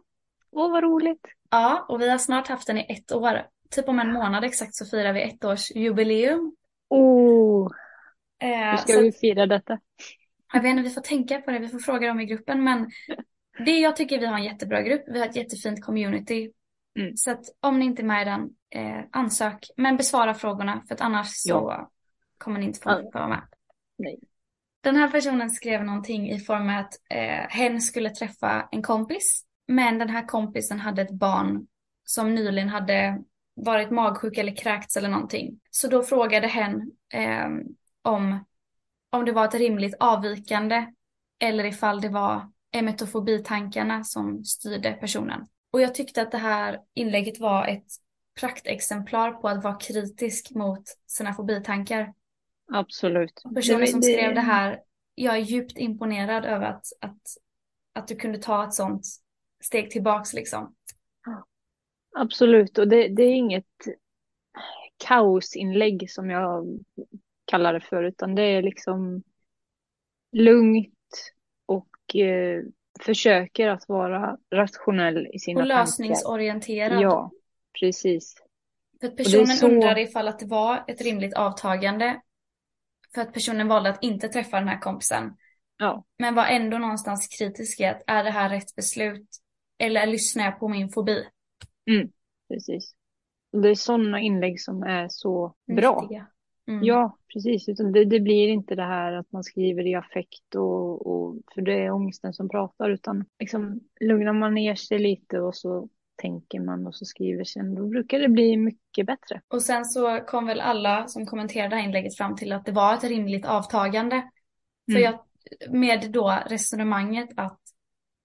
Åh, 0.51 0.71
vad 0.71 0.83
roligt. 0.83 1.27
Ja, 1.49 1.85
och 1.89 2.01
vi 2.01 2.09
har 2.09 2.17
snart 2.17 2.47
haft 2.47 2.67
den 2.67 2.77
i 2.77 2.85
ett 2.93 3.11
år. 3.11 3.41
Typ 3.75 3.87
om 3.89 3.99
en 3.99 4.13
månad 4.13 4.43
exakt 4.43 4.75
så 4.75 4.85
firar 4.85 5.13
vi 5.13 5.21
ett 5.21 5.45
års 5.45 5.71
jubileum. 5.71 6.55
Åh, 6.89 7.71
Eh, 8.41 8.69
hur 8.71 8.77
ska 8.77 8.93
så 8.93 9.01
vi 9.01 9.11
fira 9.11 9.45
detta? 9.45 9.79
jag 10.53 10.61
vet 10.61 10.69
inte, 10.69 10.83
vi 10.83 10.89
får 10.89 11.01
tänka 11.01 11.41
på 11.41 11.51
det, 11.51 11.59
vi 11.59 11.67
får 11.67 11.79
fråga 11.79 12.07
dem 12.07 12.19
i 12.19 12.25
gruppen. 12.25 12.63
Men 12.63 12.91
det 13.65 13.79
jag 13.79 13.95
tycker 13.95 14.19
vi 14.19 14.25
har 14.25 14.37
en 14.37 14.43
jättebra 14.43 14.81
grupp, 14.81 15.03
vi 15.07 15.19
har 15.19 15.27
ett 15.27 15.35
jättefint 15.35 15.85
community. 15.85 16.51
Mm. 16.99 17.17
Så 17.17 17.31
att 17.31 17.41
om 17.59 17.79
ni 17.79 17.85
inte 17.85 18.01
är 18.01 18.05
med 18.05 18.21
i 18.21 18.25
den, 18.25 18.49
eh, 18.69 19.03
ansök. 19.11 19.57
Men 19.77 19.97
besvara 19.97 20.33
frågorna 20.33 20.83
för 20.87 20.95
att 20.95 21.01
annars 21.01 21.27
så 21.31 21.89
kommer 22.37 22.59
ni 22.59 22.65
inte 22.65 22.79
få 22.79 22.89
Ja. 22.89 23.09
vara 23.13 23.27
med. 23.27 23.41
Nej. 23.97 24.19
Den 24.83 24.95
här 24.95 25.09
personen 25.09 25.49
skrev 25.49 25.83
någonting 25.83 26.29
i 26.31 26.39
form 26.39 26.69
av 26.69 26.79
att 26.79 26.93
eh, 27.09 27.49
hen 27.49 27.81
skulle 27.81 28.09
träffa 28.09 28.67
en 28.71 28.81
kompis. 28.81 29.45
Men 29.67 29.97
den 29.97 30.09
här 30.09 30.25
kompisen 30.25 30.79
hade 30.79 31.01
ett 31.01 31.11
barn 31.19 31.67
som 32.03 32.35
nyligen 32.35 32.69
hade 32.69 33.19
varit 33.55 33.91
magsjuk 33.91 34.37
eller 34.37 34.55
kräkts 34.55 34.97
eller 34.97 35.09
någonting. 35.09 35.59
Så 35.71 35.87
då 35.87 36.03
frågade 36.03 36.47
hen 36.47 36.91
eh, 37.13 37.47
om, 38.01 38.45
om 39.09 39.25
det 39.25 39.31
var 39.31 39.45
ett 39.45 39.55
rimligt 39.55 39.95
avvikande 39.99 40.85
eller 41.39 41.65
ifall 41.65 42.01
det 42.01 42.09
var 42.09 42.51
emetofobitankarna 42.71 44.03
som 44.03 44.43
styrde 44.43 44.91
personen. 44.91 45.47
Och 45.71 45.81
jag 45.81 45.95
tyckte 45.95 46.21
att 46.21 46.31
det 46.31 46.37
här 46.37 46.79
inlägget 46.93 47.39
var 47.39 47.67
ett 47.67 47.85
praktexemplar 48.39 49.31
på 49.31 49.47
att 49.47 49.63
vara 49.63 49.75
kritisk 49.75 50.51
mot 50.51 50.83
sina 51.07 51.33
fobitankar. 51.33 52.13
Absolut. 52.73 53.43
Personen 53.55 53.87
som 53.87 54.01
skrev 54.01 54.35
det 54.35 54.41
här, 54.41 54.79
jag 55.15 55.35
är 55.35 55.39
djupt 55.39 55.77
imponerad 55.77 56.45
över 56.45 56.65
att, 56.65 56.85
att, 57.01 57.21
att 57.93 58.07
du 58.07 58.15
kunde 58.15 58.37
ta 58.37 58.63
ett 58.67 58.73
sånt 58.73 59.07
steg 59.63 59.91
tillbaks 59.91 60.33
liksom. 60.33 60.75
Absolut, 62.15 62.77
och 62.77 62.87
det, 62.87 63.07
det 63.07 63.23
är 63.23 63.33
inget 63.35 63.65
kaosinlägg 64.97 66.11
som 66.11 66.29
jag 66.29 66.79
kallar 67.45 67.73
det 67.73 67.81
för, 67.81 68.03
utan 68.03 68.35
det 68.35 68.41
är 68.43 68.61
liksom 68.61 69.23
lugnt 70.31 70.93
och 71.65 72.15
eh, 72.15 72.63
försöker 72.99 73.67
att 73.69 73.89
vara 73.89 74.37
rationell 74.53 75.27
i 75.33 75.39
sina 75.39 75.61
Och 75.61 75.67
tankar. 75.69 75.81
lösningsorienterad. 75.85 77.01
Ja, 77.01 77.31
precis. 77.79 78.35
För 78.99 79.07
att 79.07 79.17
personen 79.17 79.47
så- 79.47 79.67
undrade 79.67 80.01
ifall 80.01 80.27
att 80.27 80.39
det 80.39 80.45
var 80.45 80.83
ett 80.87 81.01
rimligt 81.01 81.33
avtagande. 81.33 82.21
För 83.15 83.21
att 83.21 83.33
personen 83.33 83.67
valde 83.67 83.89
att 83.89 84.03
inte 84.03 84.27
träffa 84.27 84.59
den 84.59 84.67
här 84.67 84.79
kompisen. 84.79 85.37
Ja, 85.77 86.03
Men 86.19 86.35
var 86.35 86.45
ändå 86.45 86.77
någonstans 86.77 87.27
kritisk 87.27 87.79
i 87.79 87.85
att 87.85 88.03
är 88.07 88.23
det 88.23 88.31
här 88.31 88.49
rätt 88.49 88.75
beslut? 88.75 89.27
Eller 89.77 90.05
lyssnar 90.07 90.43
jag 90.45 90.59
på 90.59 90.67
min 90.67 90.89
fobi? 90.89 91.25
Precis. 92.47 92.95
Och 93.51 93.61
det 93.61 93.69
är 93.69 93.75
sådana 93.75 94.19
inlägg 94.19 94.61
som 94.61 94.83
är 94.83 95.07
så 95.09 95.55
bra. 95.75 96.09
Mm. 96.67 96.83
Ja, 96.83 97.17
precis. 97.33 97.69
Utan 97.69 97.91
det, 97.91 98.05
det 98.05 98.19
blir 98.19 98.47
inte 98.47 98.75
det 98.75 98.83
här 98.83 99.13
att 99.13 99.31
man 99.31 99.43
skriver 99.43 99.87
i 99.87 99.95
affekt 99.95 100.55
och, 100.55 101.07
och 101.07 101.35
för 101.53 101.61
det 101.61 101.73
är 101.73 101.91
ångesten 101.91 102.33
som 102.33 102.49
pratar 102.49 102.89
utan 102.89 103.25
liksom 103.39 103.79
lugnar 104.01 104.33
man 104.33 104.53
ner 104.53 104.75
sig 104.75 104.99
lite 104.99 105.39
och 105.39 105.55
så 105.55 105.89
tänker 106.15 106.59
man 106.59 106.87
och 106.87 106.95
så 106.95 107.05
skriver 107.05 107.43
sen 107.43 107.75
då 107.75 107.87
brukar 107.87 108.19
det 108.19 108.29
bli 108.29 108.57
mycket 108.57 109.05
bättre. 109.05 109.41
Och 109.47 109.61
sen 109.61 109.85
så 109.85 110.19
kom 110.27 110.45
väl 110.45 110.59
alla 110.59 111.07
som 111.07 111.25
kommenterade 111.25 111.69
det 111.69 111.75
här 111.75 111.87
inlägget 111.87 112.17
fram 112.17 112.35
till 112.35 112.51
att 112.51 112.65
det 112.65 112.71
var 112.71 112.93
ett 112.93 113.03
rimligt 113.03 113.45
avtagande. 113.45 114.29
För 114.85 114.99
Mm. 114.99 115.03
jag, 115.03 115.19
med 115.69 116.11
då 116.11 116.39
resonemanget 116.47 117.29
att 117.37 117.59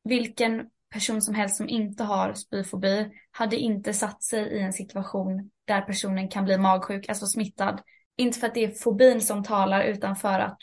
vilken 0.05 0.71
person 0.91 1.23
som 1.23 1.35
helst 1.35 1.57
som 1.57 1.69
inte 1.69 2.05
har 2.05 2.35
spyfobi 2.35 3.11
hade 3.31 3.57
inte 3.57 3.93
satt 3.93 4.23
sig 4.23 4.43
i 4.43 4.61
en 4.61 4.73
situation 4.73 5.51
där 5.65 5.81
personen 5.81 6.29
kan 6.29 6.45
bli 6.45 6.59
magsjuk, 6.59 7.09
alltså 7.09 7.27
smittad. 7.27 7.83
Inte 8.17 8.39
för 8.39 8.47
att 8.47 8.55
det 8.55 8.65
är 8.65 8.71
fobin 8.71 9.21
som 9.21 9.45
talar 9.45 9.85
utan 9.85 10.17
för 10.17 10.41
att 10.41 10.59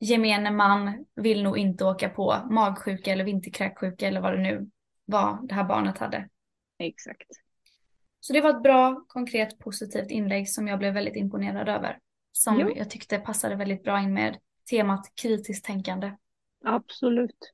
gemene 0.00 0.50
man 0.50 1.04
vill 1.14 1.42
nog 1.42 1.58
inte 1.58 1.84
åka 1.84 2.08
på 2.08 2.36
magsjuka 2.50 3.12
eller 3.12 3.24
vinterkräksjuka 3.24 4.08
eller 4.08 4.20
vad 4.20 4.32
det 4.32 4.42
nu 4.42 4.70
var 5.04 5.38
det 5.42 5.54
här 5.54 5.64
barnet 5.64 5.98
hade. 5.98 6.28
Exakt. 6.78 7.28
Så 8.20 8.32
det 8.32 8.40
var 8.40 8.50
ett 8.50 8.62
bra, 8.62 9.04
konkret, 9.08 9.58
positivt 9.58 10.10
inlägg 10.10 10.48
som 10.48 10.68
jag 10.68 10.78
blev 10.78 10.94
väldigt 10.94 11.16
imponerad 11.16 11.68
över. 11.68 11.98
Som 12.32 12.60
Jo. 12.60 12.72
jag 12.76 12.90
tyckte 12.90 13.18
passade 13.18 13.54
väldigt 13.56 13.82
bra 13.82 14.00
in 14.00 14.14
med 14.14 14.36
temat 14.70 15.12
kritiskt 15.14 15.64
tänkande. 15.64 16.16
Absolut. 16.64 17.52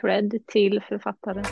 Cred 0.00 0.46
till 0.46 0.82
författaren. 0.88 1.44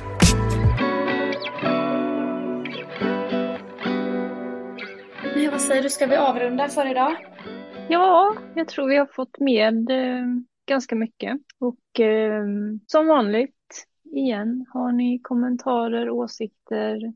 Nej, 5.34 5.48
vad 5.48 5.60
säger 5.60 5.82
du, 5.82 5.90
ska 5.90 6.06
vi 6.06 6.16
avrunda 6.16 6.68
för 6.68 6.90
idag? 6.90 7.16
Ja, 7.88 8.36
jag 8.54 8.68
tror 8.68 8.88
vi 8.88 8.96
har 8.96 9.06
fått 9.06 9.38
med 9.38 9.90
eh, 9.90 10.26
ganska 10.66 10.94
mycket 10.94 11.40
och 11.58 12.00
eh, 12.00 12.44
som 12.86 13.06
vanligt 13.06 13.86
igen, 14.12 14.66
har 14.68 14.92
ni 14.92 15.18
kommentarer, 15.18 16.10
åsikter, 16.10 17.12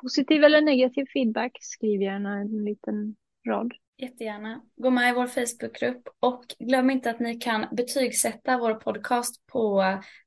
positiv 0.00 0.44
eller 0.44 0.60
negativ 0.60 1.06
feedback, 1.12 1.58
skriv 1.60 2.02
gärna 2.02 2.36
en 2.36 2.64
liten 2.64 3.16
rad. 3.48 3.72
Jättegärna. 3.98 4.62
Gå 4.76 4.90
med 4.90 5.10
i 5.10 5.14
vår 5.14 5.26
Facebookgrupp 5.26 6.08
och 6.20 6.44
glöm 6.58 6.90
inte 6.90 7.10
att 7.10 7.20
ni 7.20 7.34
kan 7.34 7.66
betygsätta 7.72 8.58
vår 8.58 8.74
podcast 8.74 9.46
på 9.46 9.84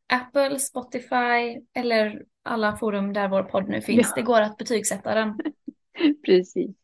Apple, 0.08 0.60
Spotify 0.60 1.62
eller 1.74 2.24
alla 2.44 2.78
forum 2.78 3.14
där 3.14 3.28
vår 3.28 3.44
podd 3.44 3.70
nu 3.70 3.82
finns. 3.82 4.08
Ja. 4.08 4.14
Det 4.16 4.22
går 4.22 4.42
att 4.42 4.58
betygsätta 4.58 5.16
den. 5.16 5.40
Precis. 6.26 6.76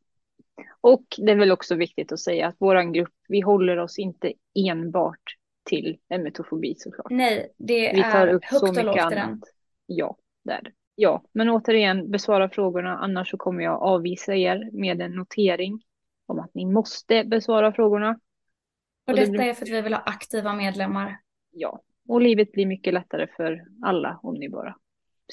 Och 0.81 1.05
det 1.17 1.31
är 1.31 1.35
väl 1.35 1.51
också 1.51 1.75
viktigt 1.75 2.11
att 2.11 2.19
säga 2.19 2.47
att 2.47 2.55
vår 2.59 2.93
grupp, 2.93 3.13
vi 3.27 3.41
håller 3.41 3.77
oss 3.77 3.99
inte 3.99 4.33
enbart 4.69 5.37
till 5.63 5.97
emetofobi 6.09 6.75
såklart. 6.77 7.11
Nej, 7.11 7.53
det 7.57 7.91
vi 7.95 8.01
tar 8.01 8.27
är 8.27 8.33
upp 8.33 8.45
högt 8.45 8.63
och 8.63 8.83
lågt 8.85 9.11
i 9.11 9.15
den. 9.15 9.41
Ja, 9.85 10.17
det 10.43 10.51
är 10.51 10.61
det. 10.61 10.71
Ja, 10.95 11.23
men 11.31 11.49
återigen, 11.49 12.11
besvara 12.11 12.49
frågorna, 12.49 12.97
annars 12.97 13.29
så 13.29 13.37
kommer 13.37 13.63
jag 13.63 13.81
avvisa 13.81 14.35
er 14.35 14.69
med 14.73 15.01
en 15.01 15.11
notering 15.11 15.81
om 16.25 16.39
att 16.39 16.53
ni 16.53 16.65
måste 16.65 17.23
besvara 17.23 17.73
frågorna. 17.73 18.09
Och, 18.09 19.09
och 19.09 19.15
detta 19.15 19.31
blir... 19.31 19.41
är 19.41 19.53
för 19.53 19.65
att 19.65 19.71
vi 19.71 19.81
vill 19.81 19.93
ha 19.93 20.01
aktiva 20.01 20.53
medlemmar. 20.53 21.17
Ja, 21.51 21.81
och 22.11 22.21
livet 22.21 22.51
blir 22.51 22.65
mycket 22.65 22.93
lättare 22.93 23.27
för 23.37 23.63
alla 23.81 24.19
om 24.23 24.35
ni 24.35 24.49
bara 24.49 24.75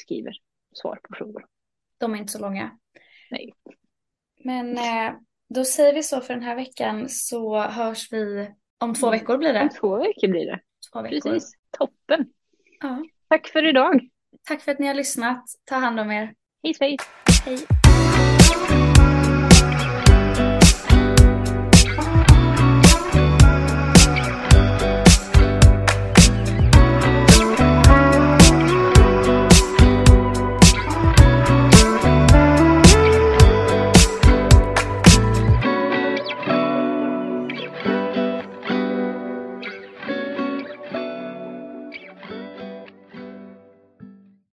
skriver 0.00 0.32
svar 0.72 1.00
på 1.02 1.14
frågor. 1.14 1.46
De 1.98 2.14
är 2.14 2.18
inte 2.18 2.32
så 2.32 2.38
långa. 2.38 2.78
Nej. 3.30 3.54
Men 4.44 4.78
eh, 4.78 5.14
då 5.48 5.64
säger 5.64 5.94
vi 5.94 6.02
så 6.02 6.20
för 6.20 6.34
den 6.34 6.42
här 6.42 6.56
veckan 6.56 7.08
så 7.08 7.60
hörs 7.60 8.12
vi 8.12 8.50
om 8.78 8.94
två 8.94 9.10
veckor 9.10 9.38
blir 9.38 9.52
det. 9.52 9.62
Om 9.62 9.68
två 9.68 9.96
veckor 9.96 10.28
blir 10.28 10.46
det. 10.46 10.60
Två 10.92 11.02
veckor. 11.02 11.20
Precis, 11.20 11.52
toppen. 11.78 12.26
Ja. 12.80 13.04
Tack 13.28 13.48
för 13.48 13.66
idag. 13.66 14.08
Tack 14.48 14.62
för 14.62 14.72
att 14.72 14.78
ni 14.78 14.86
har 14.86 14.94
lyssnat. 14.94 15.44
Ta 15.64 15.74
hand 15.74 16.00
om 16.00 16.10
er. 16.10 16.34
Hej 16.62 16.74
svejs. 16.74 17.00
Hej. 17.44 17.77